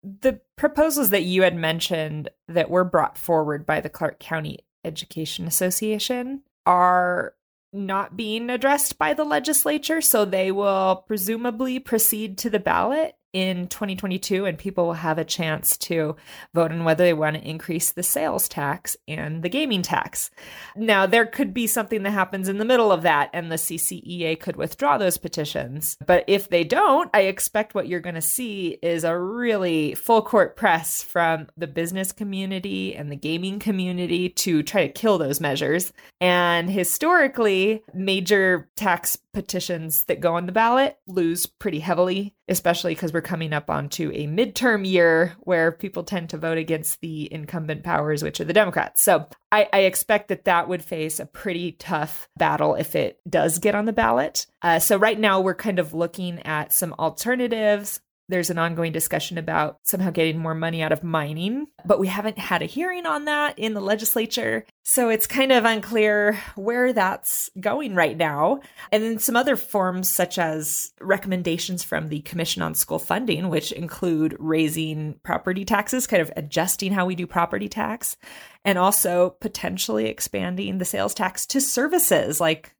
The 0.04 0.40
proposals 0.56 1.12
that 1.12 1.24
you 1.24 1.44
had 1.44 1.56
mentioned 1.56 2.30
that 2.48 2.72
were 2.72 2.84
brought 2.84 3.18
forward 3.18 3.66
by 3.68 3.82
the 3.82 3.90
Clark 3.90 4.20
County 4.20 4.60
Education 4.84 5.46
Association 5.46 6.42
are 6.66 7.36
not 7.74 8.18
being 8.18 8.50
addressed 8.50 8.98
by 8.98 9.14
the 9.14 9.24
legislature, 9.24 10.02
so 10.02 10.26
they 10.26 10.52
will 10.52 11.04
presumably 11.08 11.80
proceed 11.80 12.38
to 12.40 12.50
the 12.50 12.60
ballot 12.60 13.16
in 13.34 13.68
2022, 13.68 14.46
and 14.46 14.58
people 14.58 14.86
will 14.88 14.94
have 14.94 15.18
a 15.18 15.24
chance 15.24 15.78
to 15.78 16.16
vote 16.54 16.72
on 16.72 16.84
whether 16.84 17.04
they 17.04 17.14
want 17.14 17.36
to 17.36 17.48
increase 17.48 17.92
the 17.92 18.04
sales 18.04 18.48
tax 18.48 18.98
and 19.08 19.44
the 19.44 19.50
gaming 19.50 19.82
tax. 19.82 20.30
Now, 20.76 21.06
there 21.06 21.26
could 21.26 21.54
be 21.54 21.68
something 21.68 22.04
that 22.04 22.12
happens 22.12 22.48
in 22.48 22.58
the 22.58 22.66
middle 22.66 22.92
of 22.92 23.04
that, 23.04 23.30
and 23.34 23.52
the 23.52 23.56
CCEA 23.56 24.40
could 24.40 24.56
withdraw 24.56 24.98
those 24.98 25.18
petitions. 25.18 25.98
But 26.06 26.24
if 26.28 26.50
they 26.50 26.64
don't, 26.64 27.10
I 27.14 27.22
expect 27.22 27.74
what 27.74 27.88
you're 27.88 28.00
going 28.00 28.16
to 28.16 28.22
see 28.22 28.78
is 28.82 29.04
a 29.04 29.18
really 29.18 29.96
full 29.96 30.22
court 30.22 30.56
press 30.56 31.02
from 31.04 31.48
the 31.58 31.68
business 31.68 32.12
community 32.12 32.96
and 32.96 33.12
the 33.12 33.16
gaming 33.16 33.60
community 33.60 34.30
to 34.30 34.64
try 34.64 34.88
to 34.88 34.94
kill 34.94 35.18
those 35.18 35.40
measures. 35.40 35.94
And 36.20 36.70
historically, 36.70 37.84
major 37.94 38.70
tax 38.76 39.18
petitions 39.34 40.04
that 40.06 40.20
go 40.20 40.36
on 40.36 40.46
the 40.46 40.52
ballot 40.52 40.98
lose 41.08 41.46
pretty 41.46 41.80
heavily, 41.80 42.36
especially 42.48 42.94
because 42.94 43.14
we're 43.14 43.22
coming 43.22 43.54
up 43.54 43.70
onto 43.70 44.12
a 44.14 44.28
midterm 44.28 44.86
year 44.86 45.36
where 45.42 45.72
people 45.72 46.04
tend 46.04 46.30
to 46.30 46.38
vote 46.38 46.58
against 46.58 47.02
the 47.02 47.32
incumbent 47.32 47.84
powers, 47.84 48.24
which 48.24 48.40
are 48.40 48.46
the 48.46 48.54
Democrats. 48.54 49.02
So 49.02 49.28
I, 49.52 49.68
I 49.72 49.80
expect 49.80 50.30
that 50.30 50.46
that 50.46 50.68
would 50.68 50.84
face 50.84 51.20
a 51.20 51.26
pretty 51.26 51.74
tough 51.74 52.30
battle 52.38 52.76
if 52.76 52.96
it 52.96 53.20
does 53.30 53.60
get 53.60 53.76
on 53.76 53.86
the 53.86 53.94
ballot. 53.94 54.48
Uh, 54.62 54.80
so 54.80 54.98
right 54.98 55.20
now 55.20 55.42
we're 55.42 55.56
kind 55.56 55.80
of 55.80 55.94
looking 55.94 56.40
at 56.40 56.74
some 56.74 56.94
alternatives 57.00 58.00
there's 58.32 58.50
an 58.50 58.58
ongoing 58.58 58.92
discussion 58.92 59.38
about 59.38 59.78
somehow 59.84 60.10
getting 60.10 60.40
more 60.40 60.56
money 60.56 60.82
out 60.82 60.92
of 60.92 61.04
mining, 61.04 61.68
but 61.86 62.00
we 62.00 62.08
haven't 62.08 62.40
had 62.40 62.62
a 62.62 62.66
hearing 62.66 63.06
on 63.06 63.26
that 63.26 63.60
in 63.60 63.74
the 63.74 63.82
legislature. 63.82 64.66
So 64.84 65.10
it's 65.10 65.28
kind 65.28 65.52
of 65.52 65.66
unclear 65.66 66.40
where 66.56 66.94
that's 66.94 67.52
going 67.60 67.94
right 67.94 68.18
now. 68.18 68.62
And 68.92 69.04
then 69.04 69.20
some 69.20 69.36
other 69.36 69.56
forms, 69.56 70.10
such 70.10 70.40
as 70.40 70.92
recommendations 71.00 71.84
from 71.84 72.08
the 72.08 72.22
Commission 72.22 72.62
on 72.62 72.74
School 72.74 73.00
Funding, 73.00 73.50
which 73.50 73.72
include 73.72 74.36
raising 74.40 75.20
property 75.24 75.66
taxes, 75.66 76.08
kind 76.08 76.22
of 76.22 76.32
adjusting 76.36 76.94
how 76.94 77.06
we 77.06 77.16
do 77.16 77.28
property 77.28 77.70
tax, 77.70 78.18
and 78.66 78.78
also 78.78 79.36
potentially 79.42 80.08
expanding 80.08 80.78
the 80.78 80.86
sales 80.86 81.14
tax 81.14 81.46
to 81.48 81.62
services 81.62 82.40
like 82.40 82.74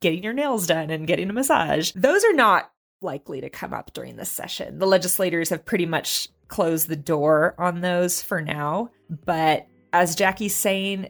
getting 0.00 0.22
your 0.22 0.32
nails 0.32 0.66
done 0.66 0.90
and 0.90 1.06
getting 1.06 1.28
a 1.28 1.32
massage. 1.32 1.92
Those 1.92 2.24
are 2.24 2.32
not 2.32 2.70
likely 3.00 3.40
to 3.40 3.50
come 3.50 3.72
up 3.72 3.92
during 3.92 4.16
this 4.16 4.30
session. 4.30 4.78
The 4.78 4.86
legislators 4.86 5.50
have 5.50 5.64
pretty 5.64 5.86
much 5.86 6.28
closed 6.48 6.88
the 6.88 6.96
door 6.96 7.54
on 7.58 7.80
those 7.80 8.22
for 8.22 8.40
now, 8.40 8.90
but 9.24 9.66
as 9.92 10.14
Jackie's 10.14 10.54
saying, 10.54 11.08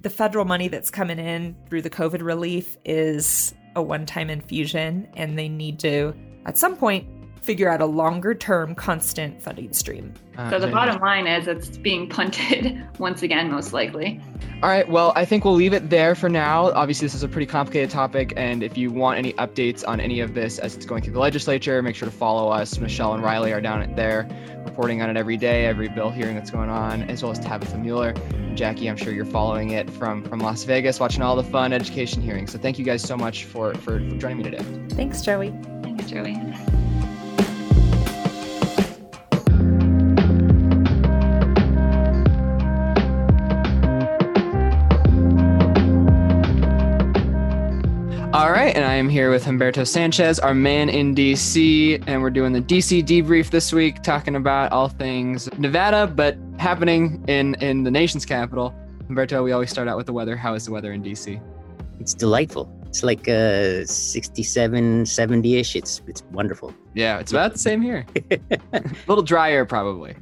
the 0.00 0.10
federal 0.10 0.44
money 0.44 0.68
that's 0.68 0.90
coming 0.90 1.18
in 1.18 1.56
through 1.68 1.82
the 1.82 1.90
COVID 1.90 2.22
relief 2.22 2.76
is 2.84 3.54
a 3.76 3.82
one 3.82 4.06
time 4.06 4.30
infusion, 4.30 5.08
and 5.14 5.38
they 5.38 5.48
need 5.48 5.78
to, 5.80 6.14
at 6.44 6.58
some 6.58 6.76
point, 6.76 7.06
figure 7.46 7.70
out 7.70 7.80
a 7.80 7.86
longer 7.86 8.34
term 8.34 8.74
constant 8.74 9.40
funding 9.40 9.72
stream. 9.72 10.12
Uh, 10.36 10.50
so 10.50 10.58
the 10.58 10.66
bottom 10.66 11.00
line 11.00 11.26
is 11.26 11.46
it's 11.46 11.78
being 11.78 12.08
punted 12.08 12.84
once 12.98 13.22
again, 13.22 13.50
most 13.50 13.72
likely. 13.72 14.20
All 14.62 14.68
right, 14.68 14.88
well, 14.88 15.12
I 15.14 15.24
think 15.24 15.44
we'll 15.44 15.54
leave 15.54 15.72
it 15.72 15.88
there 15.88 16.14
for 16.14 16.28
now. 16.28 16.72
Obviously, 16.72 17.06
this 17.06 17.14
is 17.14 17.22
a 17.22 17.28
pretty 17.28 17.46
complicated 17.46 17.90
topic, 17.90 18.32
and 18.36 18.62
if 18.62 18.76
you 18.76 18.90
want 18.90 19.18
any 19.18 19.32
updates 19.34 19.86
on 19.86 20.00
any 20.00 20.20
of 20.20 20.34
this 20.34 20.58
as 20.58 20.74
it's 20.74 20.84
going 20.84 21.02
through 21.02 21.12
the 21.12 21.20
legislature, 21.20 21.80
make 21.82 21.94
sure 21.94 22.08
to 22.08 22.14
follow 22.14 22.50
us. 22.50 22.78
Michelle 22.78 23.14
and 23.14 23.22
Riley 23.22 23.52
are 23.52 23.60
down 23.60 23.94
there 23.94 24.28
reporting 24.76 25.00
on 25.00 25.08
it 25.08 25.16
every 25.16 25.38
day, 25.38 25.64
every 25.64 25.88
bill 25.88 26.10
hearing 26.10 26.34
that's 26.34 26.50
going 26.50 26.68
on, 26.68 27.02
as 27.04 27.22
well 27.22 27.32
as 27.32 27.38
Tabitha 27.38 27.78
Mueller. 27.78 28.12
Jackie, 28.54 28.88
I'm 28.90 28.96
sure 28.96 29.12
you're 29.12 29.24
following 29.24 29.70
it 29.70 29.88
from, 29.88 30.22
from 30.24 30.40
Las 30.40 30.64
Vegas, 30.64 31.00
watching 31.00 31.22
all 31.22 31.36
the 31.36 31.44
fun 31.44 31.72
education 31.72 32.20
hearings. 32.20 32.52
So 32.52 32.58
thank 32.58 32.78
you 32.78 32.84
guys 32.84 33.02
so 33.02 33.16
much 33.16 33.44
for, 33.44 33.74
for, 33.76 34.00
for 34.00 34.16
joining 34.16 34.38
me 34.38 34.44
today. 34.44 34.64
Thanks, 34.90 35.22
Joey. 35.22 35.54
Thanks, 35.82 36.10
Joey. 36.10 36.34
Right, 48.66 48.76
and 48.76 48.84
I 48.84 48.94
am 48.94 49.08
here 49.08 49.30
with 49.30 49.44
Humberto 49.44 49.86
Sanchez, 49.86 50.40
our 50.40 50.52
man 50.54 50.88
in 50.88 51.14
DC, 51.14 52.02
and 52.08 52.20
we're 52.20 52.30
doing 52.30 52.52
the 52.52 52.60
DC 52.60 53.04
debrief 53.04 53.50
this 53.50 53.72
week, 53.72 54.02
talking 54.02 54.34
about 54.34 54.72
all 54.72 54.88
things 54.88 55.48
Nevada, 55.56 56.08
but 56.08 56.36
happening 56.58 57.24
in 57.28 57.54
in 57.56 57.84
the 57.84 57.92
nation's 57.92 58.26
capital. 58.26 58.74
Humberto, 59.08 59.44
we 59.44 59.52
always 59.52 59.70
start 59.70 59.86
out 59.86 59.96
with 59.96 60.06
the 60.06 60.12
weather. 60.12 60.36
How 60.36 60.54
is 60.54 60.64
the 60.64 60.72
weather 60.72 60.92
in 60.92 61.00
DC? 61.00 61.40
It's 62.00 62.12
delightful. 62.12 62.68
It's 62.88 63.04
like 63.04 63.28
uh 63.28 63.84
67, 63.84 65.04
70ish. 65.04 65.76
It's 65.76 66.02
it's 66.08 66.24
wonderful. 66.32 66.74
Yeah, 66.94 67.20
it's 67.20 67.30
about 67.30 67.52
the 67.52 67.60
same 67.60 67.80
here. 67.80 68.04
a 68.72 68.82
little 69.06 69.22
drier, 69.22 69.64
probably. 69.64 70.16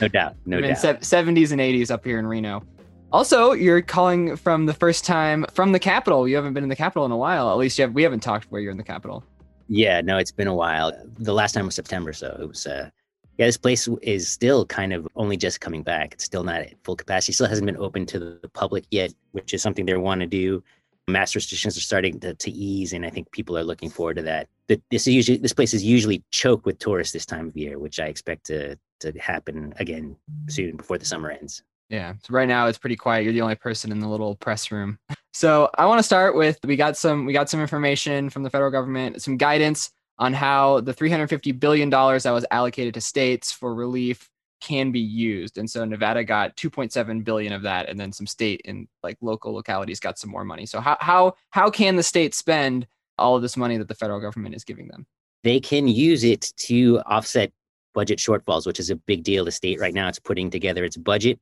no 0.00 0.08
doubt. 0.08 0.34
No 0.46 0.58
I 0.58 0.62
doubt. 0.62 1.02
70s 1.02 1.52
and 1.52 1.60
80s 1.60 1.92
up 1.92 2.04
here 2.04 2.18
in 2.18 2.26
Reno. 2.26 2.64
Also, 3.10 3.52
you're 3.52 3.80
calling 3.80 4.36
from 4.36 4.66
the 4.66 4.74
first 4.74 5.04
time 5.04 5.46
from 5.54 5.72
the 5.72 5.78
capital. 5.78 6.28
You 6.28 6.36
haven't 6.36 6.52
been 6.52 6.62
in 6.62 6.68
the 6.68 6.76
capital 6.76 7.06
in 7.06 7.10
a 7.10 7.16
while. 7.16 7.50
At 7.50 7.56
least 7.56 7.78
have, 7.78 7.94
we 7.94 8.02
haven't 8.02 8.20
talked 8.20 8.44
where 8.50 8.60
you're 8.60 8.70
in 8.70 8.76
the 8.76 8.84
capital. 8.84 9.24
Yeah, 9.68 10.02
no, 10.02 10.18
it's 10.18 10.30
been 10.30 10.46
a 10.46 10.54
while. 10.54 10.92
The 11.18 11.32
last 11.32 11.52
time 11.52 11.64
was 11.64 11.74
September, 11.74 12.12
so 12.12 12.36
it 12.40 12.46
was. 12.46 12.66
Uh, 12.66 12.90
yeah, 13.38 13.46
this 13.46 13.56
place 13.56 13.88
is 14.02 14.28
still 14.28 14.66
kind 14.66 14.92
of 14.92 15.08
only 15.16 15.36
just 15.36 15.60
coming 15.60 15.82
back. 15.82 16.12
It's 16.12 16.24
still 16.24 16.42
not 16.42 16.60
at 16.60 16.74
full 16.84 16.96
capacity. 16.96 17.32
Still 17.32 17.46
hasn't 17.46 17.66
been 17.66 17.76
open 17.76 18.04
to 18.06 18.18
the 18.18 18.50
public 18.52 18.84
yet, 18.90 19.14
which 19.32 19.54
is 19.54 19.62
something 19.62 19.86
they 19.86 19.96
want 19.96 20.20
to 20.20 20.26
do. 20.26 20.62
Mass 21.06 21.34
restrictions 21.34 21.78
are 21.78 21.82
starting 21.82 22.20
to, 22.20 22.34
to 22.34 22.50
ease, 22.50 22.92
and 22.92 23.06
I 23.06 23.10
think 23.10 23.30
people 23.30 23.56
are 23.56 23.64
looking 23.64 23.88
forward 23.88 24.16
to 24.16 24.22
that. 24.22 24.48
This 24.66 25.06
is 25.06 25.14
usually 25.14 25.38
this 25.38 25.54
place 25.54 25.72
is 25.72 25.82
usually 25.82 26.22
choked 26.30 26.66
with 26.66 26.78
tourists 26.78 27.14
this 27.14 27.24
time 27.24 27.46
of 27.46 27.56
year, 27.56 27.78
which 27.78 28.00
I 28.00 28.06
expect 28.06 28.44
to 28.46 28.76
to 29.00 29.12
happen 29.12 29.72
again 29.78 30.16
soon 30.48 30.76
before 30.76 30.98
the 30.98 31.06
summer 31.06 31.30
ends. 31.30 31.62
Yeah. 31.88 32.14
So 32.22 32.32
right 32.34 32.48
now 32.48 32.66
it's 32.66 32.78
pretty 32.78 32.96
quiet. 32.96 33.24
You're 33.24 33.32
the 33.32 33.40
only 33.40 33.54
person 33.54 33.90
in 33.90 34.00
the 34.00 34.08
little 34.08 34.36
press 34.36 34.70
room. 34.70 34.98
So 35.34 35.70
I 35.78 35.86
want 35.86 36.00
to 36.00 36.02
start 36.02 36.34
with 36.34 36.58
we 36.64 36.74
got 36.74 36.96
some 36.96 37.24
we 37.24 37.32
got 37.32 37.48
some 37.48 37.60
information 37.60 38.28
from 38.28 38.42
the 38.42 38.50
federal 38.50 38.72
government, 38.72 39.22
some 39.22 39.36
guidance 39.36 39.92
on 40.18 40.32
how 40.32 40.80
the 40.80 40.92
350 40.92 41.52
billion 41.52 41.90
dollars 41.90 42.24
that 42.24 42.32
was 42.32 42.44
allocated 42.50 42.94
to 42.94 43.00
states 43.00 43.52
for 43.52 43.72
relief 43.72 44.28
can 44.60 44.90
be 44.90 44.98
used. 44.98 45.58
And 45.58 45.70
so 45.70 45.84
Nevada 45.84 46.24
got 46.24 46.56
2.7 46.56 47.22
billion 47.22 47.52
of 47.52 47.62
that 47.62 47.88
and 47.88 48.00
then 48.00 48.10
some 48.10 48.26
state 48.26 48.62
and 48.64 48.88
like 49.04 49.16
local 49.20 49.52
localities 49.52 50.00
got 50.00 50.18
some 50.18 50.30
more 50.30 50.44
money. 50.44 50.66
So 50.66 50.80
how 50.80 50.96
how 51.00 51.34
how 51.50 51.70
can 51.70 51.94
the 51.94 52.02
state 52.02 52.34
spend 52.34 52.88
all 53.16 53.36
of 53.36 53.42
this 53.42 53.56
money 53.56 53.76
that 53.78 53.86
the 53.86 53.94
federal 53.94 54.20
government 54.20 54.56
is 54.56 54.64
giving 54.64 54.88
them? 54.88 55.06
They 55.44 55.60
can 55.60 55.86
use 55.86 56.24
it 56.24 56.52
to 56.66 57.00
offset 57.06 57.52
budget 57.94 58.18
shortfalls, 58.18 58.66
which 58.66 58.80
is 58.80 58.90
a 58.90 58.96
big 58.96 59.22
deal. 59.22 59.44
The 59.44 59.52
state 59.52 59.78
right 59.78 59.94
now 59.94 60.08
it's 60.08 60.18
putting 60.18 60.50
together 60.50 60.84
its 60.84 60.96
budget 60.96 61.38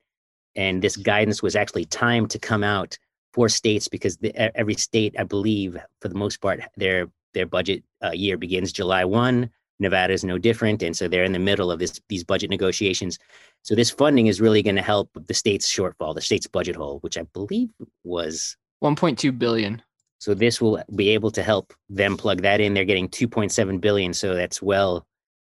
and 0.56 0.82
this 0.82 0.96
guidance 0.96 1.42
was 1.42 1.54
actually 1.54 1.84
timed 1.84 2.30
to 2.30 2.38
come 2.38 2.64
out 2.64 2.98
for 3.32 3.48
states 3.48 3.86
because 3.86 4.16
the, 4.16 4.34
every 4.56 4.74
state, 4.74 5.14
I 5.18 5.24
believe, 5.24 5.76
for 6.00 6.08
the 6.08 6.14
most 6.14 6.40
part, 6.40 6.60
their 6.76 7.08
their 7.34 7.46
budget 7.46 7.84
uh, 8.02 8.12
year 8.12 8.38
begins 8.38 8.72
July 8.72 9.04
one. 9.04 9.50
Nevada 9.78 10.14
is 10.14 10.24
no 10.24 10.38
different, 10.38 10.82
and 10.82 10.96
so 10.96 11.06
they're 11.06 11.24
in 11.24 11.32
the 11.32 11.38
middle 11.38 11.70
of 11.70 11.78
this 11.78 12.00
these 12.08 12.24
budget 12.24 12.48
negotiations. 12.48 13.18
So 13.62 13.74
this 13.74 13.90
funding 13.90 14.26
is 14.26 14.40
really 14.40 14.62
going 14.62 14.76
to 14.76 14.82
help 14.82 15.10
the 15.26 15.34
state's 15.34 15.70
shortfall, 15.70 16.14
the 16.14 16.22
state's 16.22 16.46
budget 16.46 16.76
hole, 16.76 16.98
which 17.00 17.18
I 17.18 17.22
believe 17.34 17.68
was 18.04 18.56
1.2 18.82 19.38
billion. 19.38 19.82
So 20.18 20.32
this 20.32 20.62
will 20.62 20.82
be 20.94 21.10
able 21.10 21.30
to 21.32 21.42
help 21.42 21.74
them 21.90 22.16
plug 22.16 22.40
that 22.40 22.60
in. 22.60 22.72
They're 22.72 22.86
getting 22.86 23.08
2.7 23.08 23.80
billion, 23.80 24.14
so 24.14 24.34
that's 24.34 24.62
well 24.62 25.06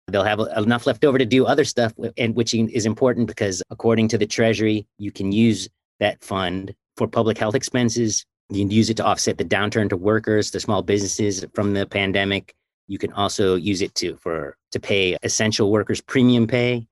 They'll 0.09 0.25
have 0.25 0.41
enough 0.57 0.87
left 0.87 1.05
over 1.05 1.19
to 1.19 1.25
do 1.25 1.47
other 1.47 1.65
stuff, 1.65 1.93
and 2.19 2.35
which 2.35 2.55
is 2.55 2.87
important 2.87 3.27
because 3.27 3.63
according 3.71 4.09
to 4.09 4.19
the 4.19 4.27
Treasury, 4.27 4.87
you 4.99 5.11
can 5.11 5.33
use 5.33 5.69
that 6.01 6.23
fund 6.23 6.75
for 6.97 7.09
public 7.09 7.39
health 7.39 7.55
expenses. 7.55 8.25
You 8.51 8.61
can 8.61 8.71
use 8.71 8.91
it 8.91 8.97
to 8.99 9.05
offset 9.05 9.39
the 9.39 9.45
downturn 9.45 9.89
to 9.89 9.97
workers, 9.97 10.51
to 10.51 10.61
small 10.61 10.83
businesses 10.83 11.45
from 11.55 11.73
the 11.73 11.87
pandemic. 11.87 12.55
You 12.87 12.99
can 12.99 13.13
also 13.15 13.55
use 13.55 13.81
it 13.81 13.95
to 13.97 14.17
for 14.17 14.57
to 14.73 14.81
pay 14.81 15.17
essential 15.23 15.71
workers 15.71 16.01
premium 16.03 16.47
pay. 16.47 16.87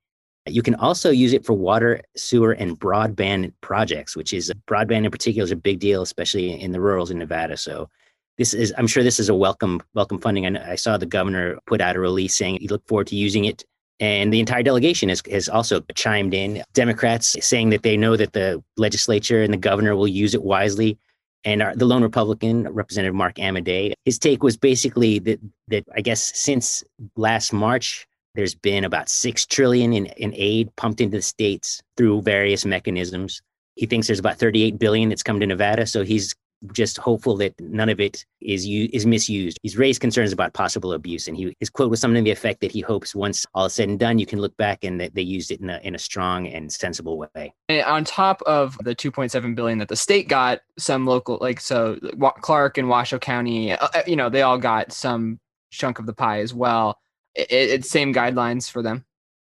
You 0.46 0.62
can 0.62 0.74
also 0.74 1.10
use 1.10 1.34
it 1.34 1.44
for 1.44 1.52
water, 1.52 2.00
sewer, 2.16 2.52
and 2.52 2.80
broadband 2.80 3.52
projects, 3.60 4.16
which 4.16 4.32
is 4.32 4.50
broadband 4.66 5.04
in 5.04 5.10
particular 5.10 5.44
is 5.44 5.52
a 5.52 5.56
big 5.56 5.78
deal, 5.78 6.02
especially 6.02 6.60
in 6.60 6.72
the 6.72 6.80
rurals 6.80 7.10
in 7.10 7.18
Nevada. 7.18 7.56
So 7.56 7.90
this 8.38 8.54
is 8.54 8.72
i'm 8.76 8.86
sure 8.86 9.02
this 9.02 9.20
is 9.20 9.28
a 9.28 9.34
welcome 9.34 9.82
welcome 9.94 10.18
funding. 10.18 10.46
And 10.46 10.58
i 10.58 10.74
saw 10.74 10.96
the 10.96 11.06
governor 11.06 11.58
put 11.66 11.80
out 11.80 11.96
a 11.96 12.00
release 12.00 12.34
saying 12.36 12.58
he 12.60 12.68
looked 12.68 12.88
forward 12.88 13.08
to 13.08 13.16
using 13.16 13.44
it 13.44 13.64
and 14.00 14.32
the 14.32 14.40
entire 14.40 14.62
delegation 14.64 15.10
has, 15.10 15.22
has 15.30 15.48
also 15.48 15.80
chimed 15.94 16.34
in. 16.34 16.64
Democrats 16.72 17.36
saying 17.40 17.70
that 17.70 17.84
they 17.84 17.96
know 17.96 18.16
that 18.16 18.32
the 18.32 18.60
legislature 18.76 19.42
and 19.42 19.52
the 19.52 19.58
governor 19.58 19.94
will 19.94 20.08
use 20.08 20.34
it 20.34 20.42
wisely 20.42 20.98
and 21.44 21.62
our, 21.62 21.74
the 21.74 21.84
lone 21.84 22.02
republican 22.02 22.68
representative 22.72 23.14
mark 23.14 23.36
amodei 23.36 23.92
his 24.04 24.18
take 24.18 24.42
was 24.42 24.56
basically 24.56 25.18
that 25.18 25.40
that 25.68 25.84
i 25.94 26.00
guess 26.00 26.32
since 26.38 26.84
last 27.16 27.52
march 27.52 28.06
there's 28.34 28.54
been 28.54 28.84
about 28.84 29.08
six 29.08 29.44
trillion 29.44 29.92
in, 29.92 30.06
in 30.06 30.32
aid 30.34 30.74
pumped 30.76 31.00
into 31.00 31.18
the 31.18 31.22
states 31.22 31.82
through 31.96 32.22
various 32.22 32.64
mechanisms. 32.64 33.42
He 33.74 33.84
thinks 33.84 34.06
there's 34.06 34.18
about 34.18 34.38
38 34.38 34.78
billion 34.78 35.08
that's 35.10 35.22
come 35.22 35.40
to 35.40 35.46
nevada 35.46 35.86
so 35.86 36.02
he's 36.02 36.34
just 36.72 36.98
hopeful 36.98 37.36
that 37.36 37.58
none 37.60 37.88
of 37.88 38.00
it 38.00 38.24
is 38.40 38.66
u- 38.66 38.88
is 38.92 39.06
misused. 39.06 39.58
He's 39.62 39.76
raised 39.76 40.00
concerns 40.00 40.32
about 40.32 40.52
possible 40.52 40.92
abuse, 40.92 41.26
and 41.26 41.36
he 41.36 41.56
his 41.58 41.70
quote 41.70 41.90
was 41.90 42.00
something 42.00 42.22
to 42.22 42.28
the 42.28 42.30
effect 42.30 42.60
that 42.60 42.70
he 42.70 42.80
hopes 42.80 43.14
once 43.14 43.46
all 43.54 43.66
is 43.66 43.72
said 43.72 43.88
and 43.88 43.98
done, 43.98 44.18
you 44.18 44.26
can 44.26 44.40
look 44.40 44.56
back 44.56 44.84
and 44.84 45.00
that 45.00 45.14
they 45.14 45.22
used 45.22 45.50
it 45.50 45.60
in 45.60 45.70
a 45.70 45.80
in 45.82 45.94
a 45.94 45.98
strong 45.98 46.46
and 46.46 46.72
sensible 46.72 47.18
way. 47.18 47.52
And 47.68 47.84
on 47.84 48.04
top 48.04 48.42
of 48.42 48.78
the 48.84 48.94
2.7 48.94 49.54
billion 49.54 49.78
that 49.78 49.88
the 49.88 49.96
state 49.96 50.28
got, 50.28 50.60
some 50.78 51.06
local 51.06 51.38
like 51.40 51.60
so 51.60 51.98
Clark 52.40 52.78
and 52.78 52.88
Washoe 52.88 53.18
County, 53.18 53.72
uh, 53.72 53.88
uh, 53.94 54.02
you 54.06 54.16
know, 54.16 54.28
they 54.28 54.42
all 54.42 54.58
got 54.58 54.92
some 54.92 55.40
chunk 55.70 55.98
of 55.98 56.06
the 56.06 56.12
pie 56.12 56.40
as 56.40 56.54
well. 56.54 56.98
It, 57.34 57.50
it's 57.50 57.90
same 57.90 58.14
guidelines 58.14 58.70
for 58.70 58.82
them. 58.82 59.04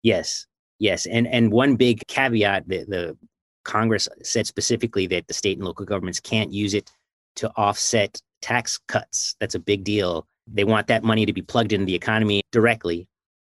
Yes, 0.02 0.46
yes, 0.78 1.06
and 1.06 1.26
and 1.26 1.50
one 1.52 1.76
big 1.76 2.06
caveat 2.06 2.68
that 2.68 2.88
the 2.88 3.16
Congress 3.64 4.08
said 4.22 4.46
specifically 4.46 5.06
that 5.06 5.28
the 5.28 5.34
state 5.34 5.58
and 5.58 5.66
local 5.66 5.84
governments 5.84 6.20
can't 6.20 6.52
use 6.52 6.72
it 6.72 6.90
to 7.38 7.50
offset 7.56 8.20
tax 8.42 8.78
cuts. 8.88 9.34
That's 9.40 9.54
a 9.54 9.60
big 9.60 9.84
deal. 9.84 10.26
They 10.46 10.64
want 10.64 10.86
that 10.86 11.04
money 11.04 11.26
to 11.26 11.32
be 11.32 11.42
plugged 11.42 11.72
into 11.72 11.86
the 11.86 11.94
economy 11.94 12.42
directly. 12.52 13.08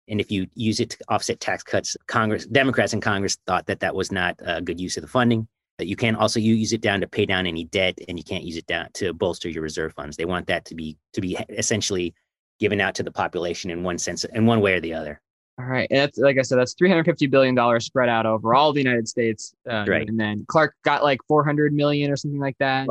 And 0.08 0.20
if 0.20 0.30
you 0.30 0.46
use 0.54 0.80
it 0.80 0.90
to 0.90 0.98
offset 1.08 1.40
tax 1.40 1.62
cuts, 1.62 1.96
Congress, 2.06 2.46
Democrats 2.46 2.92
in 2.92 3.00
Congress 3.00 3.38
thought 3.46 3.66
that 3.66 3.80
that 3.80 3.94
was 3.94 4.10
not 4.10 4.36
a 4.40 4.60
good 4.60 4.80
use 4.80 4.96
of 4.96 5.02
the 5.02 5.08
funding. 5.08 5.46
That 5.78 5.86
you 5.86 5.96
can 5.96 6.14
also 6.14 6.40
use 6.40 6.74
it 6.74 6.82
down 6.82 7.00
to 7.00 7.08
pay 7.08 7.24
down 7.24 7.46
any 7.46 7.64
debt, 7.64 7.98
and 8.06 8.18
you 8.18 8.24
can't 8.24 8.44
use 8.44 8.58
it 8.58 8.66
down 8.66 8.88
to 8.94 9.14
bolster 9.14 9.48
your 9.48 9.62
reserve 9.62 9.94
funds. 9.94 10.16
They 10.16 10.26
want 10.26 10.46
that 10.48 10.66
to 10.66 10.74
be 10.74 10.98
to 11.14 11.22
be 11.22 11.38
essentially 11.48 12.12
given 12.58 12.82
out 12.82 12.94
to 12.96 13.02
the 13.02 13.10
population 13.10 13.70
in 13.70 13.82
one 13.82 13.96
sense, 13.96 14.24
in 14.24 14.44
one 14.44 14.60
way 14.60 14.74
or 14.74 14.80
the 14.80 14.92
other. 14.92 15.22
All 15.60 15.66
right, 15.66 15.86
and 15.90 16.00
that's 16.00 16.16
like 16.16 16.38
I 16.38 16.42
said, 16.42 16.58
that's 16.58 16.72
350 16.74 17.26
billion 17.26 17.54
dollars 17.54 17.84
spread 17.84 18.08
out 18.08 18.24
over 18.24 18.54
all 18.54 18.72
the 18.72 18.80
United 18.80 19.08
States. 19.08 19.54
Uh, 19.68 19.84
right, 19.86 20.08
and 20.08 20.18
then 20.18 20.46
Clark 20.48 20.74
got 20.84 21.02
like 21.02 21.20
400 21.28 21.74
million 21.74 22.10
or 22.10 22.16
something 22.16 22.40
like 22.40 22.56
that. 22.58 22.86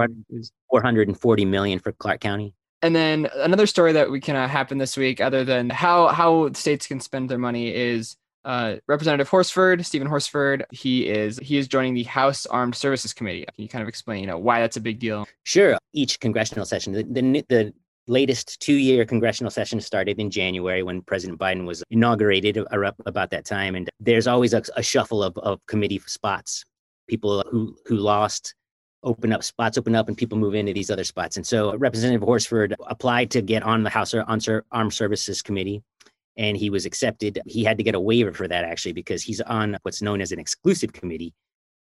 440 0.69 1.45
million 1.45 1.79
for 1.79 1.91
Clark 1.93 2.21
County. 2.21 2.53
And 2.83 2.95
then 2.95 3.27
another 3.35 3.65
story 3.65 3.93
that 3.93 4.11
we 4.11 4.21
can 4.21 4.35
uh, 4.35 4.47
happen 4.47 4.77
this 4.77 4.95
week, 4.95 5.19
other 5.19 5.43
than 5.43 5.69
how 5.71 6.09
how 6.09 6.51
states 6.53 6.85
can 6.85 6.99
spend 6.99 7.27
their 7.29 7.39
money, 7.39 7.73
is 7.73 8.17
uh, 8.45 8.75
Representative 8.87 9.27
Horsford, 9.27 9.83
Stephen 9.85 10.07
Horsford. 10.07 10.65
He 10.71 11.09
is 11.09 11.39
he 11.39 11.57
is 11.57 11.67
joining 11.67 11.95
the 11.95 12.03
House 12.03 12.45
Armed 12.45 12.75
Services 12.75 13.13
Committee. 13.13 13.45
Can 13.45 13.63
you 13.63 13.67
kind 13.67 13.81
of 13.81 13.89
explain, 13.89 14.21
you 14.21 14.27
know, 14.27 14.37
why 14.37 14.59
that's 14.59 14.77
a 14.77 14.81
big 14.81 14.99
deal? 14.99 15.27
Sure. 15.43 15.77
Each 15.93 16.19
congressional 16.19 16.65
session, 16.65 16.93
the 16.93 17.03
the, 17.03 17.45
the 17.49 17.73
latest 18.09 18.59
two 18.59 18.73
year 18.73 19.05
congressional 19.05 19.51
session 19.51 19.79
started 19.79 20.19
in 20.19 20.29
January 20.29 20.83
when 20.83 21.01
President 21.03 21.39
Biden 21.39 21.65
was 21.65 21.83
inaugurated 21.89 22.57
about 22.71 23.29
that 23.29 23.45
time. 23.45 23.75
And 23.75 23.89
there's 23.99 24.27
always 24.27 24.53
a, 24.53 24.63
a 24.75 24.83
shuffle 24.83 25.23
of, 25.23 25.37
of 25.37 25.65
committee 25.67 26.01
spots. 26.05 26.65
People 27.07 27.43
who, 27.49 27.75
who 27.85 27.95
lost 27.95 28.55
open 29.03 29.31
up 29.31 29.43
spots 29.43 29.77
open 29.77 29.95
up 29.95 30.09
and 30.09 30.17
people 30.17 30.37
move 30.37 30.55
into 30.55 30.73
these 30.73 30.91
other 30.91 31.05
spots. 31.05 31.37
And 31.37 31.47
so 31.47 31.75
Representative 31.77 32.21
Horsford 32.21 32.75
applied 32.87 33.31
to 33.31 33.41
get 33.41 33.63
on 33.63 33.83
the 33.83 33.89
House 33.89 34.13
Armed 34.13 34.93
Services 34.93 35.41
Committee 35.41 35.81
and 36.35 36.57
he 36.57 36.69
was 36.69 36.85
accepted. 36.85 37.39
He 37.45 37.63
had 37.63 37.77
to 37.77 37.83
get 37.83 37.95
a 37.95 37.99
waiver 37.99 38.33
for 38.33 38.47
that 38.47 38.63
actually 38.63 38.93
because 38.93 39.21
he's 39.23 39.41
on 39.41 39.77
what's 39.83 40.01
known 40.01 40.19
as 40.19 40.31
an 40.31 40.39
exclusive 40.39 40.93
committee. 40.93 41.33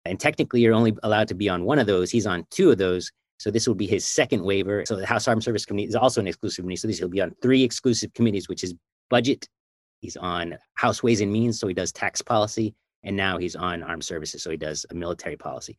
And 0.04 0.20
technically, 0.20 0.60
you're 0.60 0.74
only 0.74 0.94
allowed 1.02 1.28
to 1.28 1.34
be 1.34 1.48
on 1.48 1.64
one 1.64 1.78
of 1.78 1.86
those. 1.86 2.10
He's 2.10 2.26
on 2.26 2.46
two 2.50 2.70
of 2.70 2.78
those. 2.78 3.10
So 3.38 3.50
this 3.50 3.66
will 3.66 3.74
be 3.74 3.86
his 3.86 4.04
second 4.04 4.42
waiver. 4.42 4.84
So 4.86 4.96
the 4.96 5.06
House 5.06 5.28
Armed 5.28 5.44
Service 5.44 5.66
Committee 5.66 5.88
is 5.88 5.94
also 5.94 6.20
an 6.20 6.28
exclusive 6.28 6.62
committee. 6.62 6.92
So 6.92 7.04
will 7.04 7.10
be 7.10 7.20
on 7.20 7.34
three 7.42 7.62
exclusive 7.62 8.12
committees, 8.14 8.48
which 8.48 8.64
is 8.64 8.74
budget. 9.10 9.48
He's 10.00 10.16
on 10.16 10.58
House 10.74 11.02
Ways 11.02 11.20
and 11.20 11.32
Means, 11.32 11.58
so 11.58 11.66
he 11.66 11.74
does 11.74 11.92
tax 11.92 12.20
policy, 12.20 12.74
and 13.02 13.16
now 13.16 13.38
he's 13.38 13.56
on 13.56 13.82
Armed 13.82 14.04
Services, 14.04 14.42
so 14.42 14.50
he 14.50 14.56
does 14.56 14.84
a 14.90 14.94
military 14.94 15.36
policy. 15.36 15.78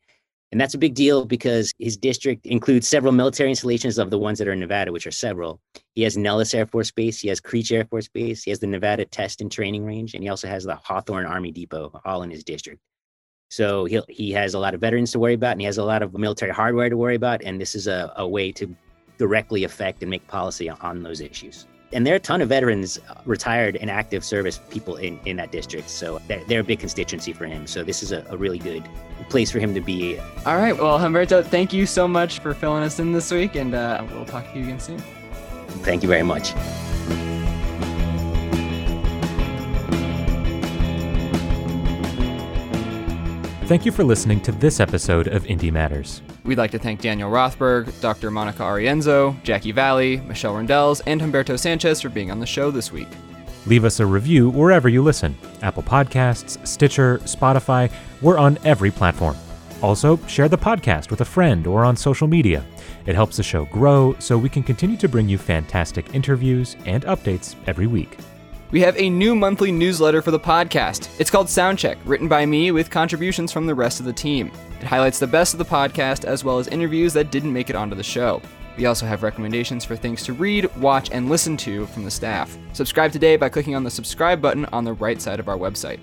And 0.52 0.60
that's 0.60 0.74
a 0.74 0.78
big 0.78 0.94
deal 0.94 1.24
because 1.24 1.72
his 1.78 1.96
district 1.96 2.46
includes 2.46 2.88
several 2.88 3.12
military 3.12 3.50
installations 3.50 3.98
of 3.98 4.10
the 4.10 4.18
ones 4.18 4.38
that 4.38 4.46
are 4.46 4.52
in 4.52 4.60
Nevada, 4.60 4.92
which 4.92 5.06
are 5.06 5.12
several. 5.12 5.60
He 5.94 6.02
has 6.02 6.16
Nellis 6.16 6.54
Air 6.54 6.66
Force 6.66 6.90
Base, 6.90 7.20
he 7.20 7.28
has 7.28 7.40
Creech 7.40 7.72
Air 7.72 7.84
Force 7.84 8.08
Base, 8.08 8.44
he 8.44 8.50
has 8.50 8.60
the 8.60 8.66
Nevada 8.66 9.04
Test 9.04 9.40
and 9.40 9.50
Training 9.50 9.84
Range, 9.84 10.14
and 10.14 10.22
he 10.22 10.28
also 10.28 10.48
has 10.48 10.64
the 10.64 10.76
Hawthorne 10.76 11.26
Army 11.26 11.50
Depot, 11.50 12.00
all 12.04 12.22
in 12.22 12.30
his 12.30 12.44
district. 12.44 12.80
So 13.48 13.84
he 13.84 14.00
he 14.08 14.32
has 14.32 14.54
a 14.54 14.58
lot 14.58 14.74
of 14.74 14.80
veterans 14.80 15.12
to 15.12 15.18
worry 15.18 15.34
about, 15.34 15.52
and 15.52 15.60
he 15.60 15.66
has 15.66 15.78
a 15.78 15.84
lot 15.84 16.02
of 16.02 16.12
military 16.14 16.52
hardware 16.52 16.90
to 16.90 16.96
worry 16.96 17.14
about. 17.14 17.42
And 17.42 17.60
this 17.60 17.74
is 17.74 17.86
a, 17.86 18.12
a 18.16 18.26
way 18.26 18.52
to 18.52 18.74
directly 19.18 19.64
affect 19.64 20.02
and 20.02 20.10
make 20.10 20.26
policy 20.26 20.68
on 20.68 21.02
those 21.02 21.20
issues. 21.20 21.66
And 21.92 22.04
there 22.04 22.14
are 22.14 22.16
a 22.16 22.20
ton 22.20 22.42
of 22.42 22.48
veterans, 22.48 22.98
uh, 23.08 23.14
retired 23.24 23.76
and 23.76 23.90
active 23.90 24.24
service 24.24 24.60
people 24.70 24.96
in, 24.96 25.20
in 25.24 25.36
that 25.36 25.52
district. 25.52 25.88
So 25.88 26.20
they're, 26.26 26.42
they're 26.44 26.60
a 26.60 26.64
big 26.64 26.80
constituency 26.80 27.32
for 27.32 27.46
him. 27.46 27.66
So 27.66 27.84
this 27.84 28.02
is 28.02 28.10
a, 28.10 28.26
a 28.28 28.36
really 28.36 28.58
good 28.58 28.86
place 29.28 29.50
for 29.52 29.60
him 29.60 29.72
to 29.74 29.80
be. 29.80 30.18
All 30.44 30.56
right. 30.56 30.76
Well, 30.76 30.98
Humberto, 30.98 31.44
thank 31.44 31.72
you 31.72 31.86
so 31.86 32.08
much 32.08 32.40
for 32.40 32.54
filling 32.54 32.82
us 32.82 32.98
in 32.98 33.12
this 33.12 33.30
week. 33.30 33.54
And 33.54 33.74
uh, 33.74 34.04
we'll 34.10 34.24
talk 34.24 34.50
to 34.52 34.58
you 34.58 34.64
again 34.64 34.80
soon. 34.80 34.98
Thank 35.84 36.02
you 36.02 36.08
very 36.08 36.24
much. 36.24 36.52
Thank 43.66 43.84
you 43.84 43.90
for 43.90 44.04
listening 44.04 44.40
to 44.42 44.52
this 44.52 44.78
episode 44.78 45.26
of 45.26 45.42
IndyMatters. 45.42 46.20
We'd 46.44 46.56
like 46.56 46.70
to 46.70 46.78
thank 46.78 47.00
Daniel 47.00 47.32
Rothberg, 47.32 48.00
Dr. 48.00 48.30
Monica 48.30 48.62
Arienzo, 48.62 49.42
Jackie 49.42 49.72
Valley, 49.72 50.18
Michelle 50.18 50.54
Rindels, 50.54 51.02
and 51.04 51.20
Humberto 51.20 51.58
Sanchez 51.58 52.00
for 52.00 52.08
being 52.08 52.30
on 52.30 52.38
the 52.38 52.46
show 52.46 52.70
this 52.70 52.92
week. 52.92 53.08
Leave 53.66 53.84
us 53.84 53.98
a 53.98 54.06
review 54.06 54.50
wherever 54.50 54.88
you 54.88 55.02
listen 55.02 55.36
Apple 55.62 55.82
Podcasts, 55.82 56.64
Stitcher, 56.64 57.18
Spotify. 57.24 57.90
We're 58.22 58.38
on 58.38 58.56
every 58.62 58.92
platform. 58.92 59.36
Also, 59.82 60.16
share 60.28 60.48
the 60.48 60.56
podcast 60.56 61.10
with 61.10 61.22
a 61.22 61.24
friend 61.24 61.66
or 61.66 61.84
on 61.84 61.96
social 61.96 62.28
media. 62.28 62.64
It 63.04 63.16
helps 63.16 63.36
the 63.36 63.42
show 63.42 63.64
grow 63.64 64.14
so 64.20 64.38
we 64.38 64.48
can 64.48 64.62
continue 64.62 64.96
to 64.98 65.08
bring 65.08 65.28
you 65.28 65.38
fantastic 65.38 66.14
interviews 66.14 66.76
and 66.86 67.02
updates 67.06 67.56
every 67.66 67.88
week 67.88 68.16
we 68.70 68.80
have 68.80 68.96
a 68.96 69.08
new 69.08 69.36
monthly 69.36 69.70
newsletter 69.70 70.20
for 70.20 70.30
the 70.30 70.40
podcast. 70.40 71.08
It's 71.20 71.30
called 71.30 71.46
Soundcheck, 71.46 71.98
written 72.04 72.26
by 72.26 72.44
me 72.44 72.72
with 72.72 72.90
contributions 72.90 73.52
from 73.52 73.66
the 73.66 73.74
rest 73.74 74.00
of 74.00 74.06
the 74.06 74.12
team. 74.12 74.50
It 74.80 74.86
highlights 74.86 75.18
the 75.18 75.26
best 75.26 75.54
of 75.54 75.58
the 75.58 75.64
podcast 75.64 76.24
as 76.24 76.42
well 76.42 76.58
as 76.58 76.66
interviews 76.68 77.12
that 77.12 77.30
didn't 77.30 77.52
make 77.52 77.70
it 77.70 77.76
onto 77.76 77.94
the 77.94 78.02
show. 78.02 78.42
We 78.76 78.86
also 78.86 79.06
have 79.06 79.22
recommendations 79.22 79.84
for 79.84 79.96
things 79.96 80.22
to 80.24 80.32
read, 80.32 80.74
watch, 80.76 81.10
and 81.10 81.30
listen 81.30 81.56
to 81.58 81.86
from 81.86 82.04
the 82.04 82.10
staff. 82.10 82.58
Subscribe 82.72 83.12
today 83.12 83.36
by 83.36 83.48
clicking 83.48 83.74
on 83.74 83.84
the 83.84 83.90
subscribe 83.90 84.42
button 84.42 84.66
on 84.66 84.84
the 84.84 84.92
right 84.94 85.22
side 85.22 85.40
of 85.40 85.48
our 85.48 85.56
website. 85.56 86.00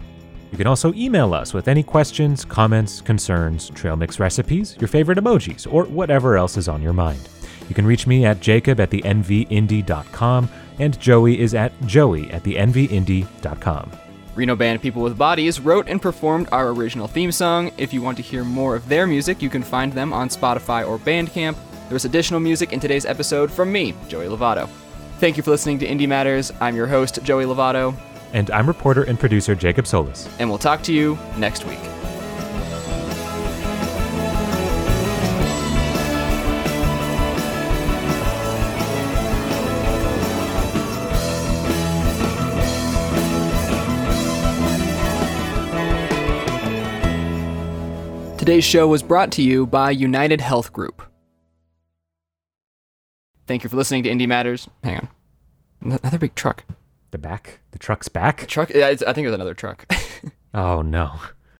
You 0.51 0.57
can 0.57 0.67
also 0.67 0.93
email 0.93 1.33
us 1.33 1.53
with 1.53 1.67
any 1.67 1.83
questions, 1.83 2.45
comments, 2.45 3.01
concerns, 3.01 3.69
trail 3.71 3.95
mix 3.95 4.19
recipes, 4.19 4.77
your 4.79 4.87
favorite 4.87 5.17
emojis, 5.17 5.71
or 5.71 5.83
whatever 5.85 6.37
else 6.37 6.57
is 6.57 6.67
on 6.67 6.81
your 6.81 6.93
mind. 6.93 7.27
You 7.67 7.75
can 7.75 7.85
reach 7.85 8.07
me 8.07 8.25
at 8.25 8.39
jacob 8.39 8.79
at 8.79 8.89
the 8.89 9.01
nvindy.com 9.01 10.49
and 10.79 10.99
Joey 10.99 11.39
is 11.39 11.53
at 11.53 11.71
joey 11.85 12.29
at 12.31 12.43
the 12.43 12.55
nvindy.com. 12.55 13.91
Reno 14.35 14.55
band 14.55 14.81
People 14.81 15.03
with 15.03 15.17
Bodies 15.17 15.59
wrote 15.59 15.87
and 15.87 16.01
performed 16.01 16.49
our 16.51 16.69
original 16.69 17.07
theme 17.07 17.31
song. 17.31 17.71
If 17.77 17.93
you 17.93 18.01
want 18.01 18.17
to 18.17 18.23
hear 18.23 18.43
more 18.43 18.75
of 18.75 18.87
their 18.89 19.05
music, 19.05 19.41
you 19.41 19.49
can 19.49 19.61
find 19.61 19.93
them 19.93 20.11
on 20.11 20.29
Spotify 20.29 20.87
or 20.87 20.97
Bandcamp. 20.97 21.55
There's 21.89 22.05
additional 22.05 22.39
music 22.39 22.73
in 22.73 22.79
today's 22.79 23.05
episode 23.05 23.51
from 23.51 23.71
me, 23.71 23.93
Joey 24.07 24.25
Lovato. 24.25 24.67
Thank 25.19 25.37
you 25.37 25.43
for 25.43 25.51
listening 25.51 25.77
to 25.79 25.87
IndyMatters. 25.87 26.51
I'm 26.59 26.75
your 26.75 26.87
host, 26.87 27.23
Joey 27.23 27.45
Lovato. 27.45 27.95
And 28.33 28.49
I'm 28.49 28.67
reporter 28.67 29.03
and 29.03 29.19
producer 29.19 29.53
Jacob 29.53 29.85
Solis. 29.85 30.27
And 30.39 30.49
we'll 30.49 30.57
talk 30.57 30.81
to 30.83 30.93
you 30.93 31.17
next 31.37 31.65
week. 31.65 31.79
Today's 48.43 48.65
show 48.65 48.89
was 48.89 49.01
brought 49.01 49.31
to 49.31 49.41
you 49.41 49.65
by 49.65 49.89
United 49.91 50.41
Health 50.41 50.73
Group. 50.73 51.01
Thank 53.47 53.63
you 53.63 53.69
for 53.69 53.77
listening 53.77 54.03
to 54.03 54.09
IndyMatters. 54.09 54.67
Hang 54.83 54.97
on. 54.97 55.97
Another 56.01 56.17
big 56.17 56.35
truck. 56.35 56.65
The 57.11 57.17
back? 57.17 57.61
The 57.71 57.79
truck's 57.79 58.09
back? 58.09 58.41
The 58.41 58.45
truck? 58.47 58.69
Yeah, 58.71 58.87
I 58.87 58.95
think 58.95 59.19
it 59.19 59.27
was 59.27 59.33
another 59.33 59.53
truck. 59.53 59.89
oh, 60.53 60.81
no. 60.81 61.21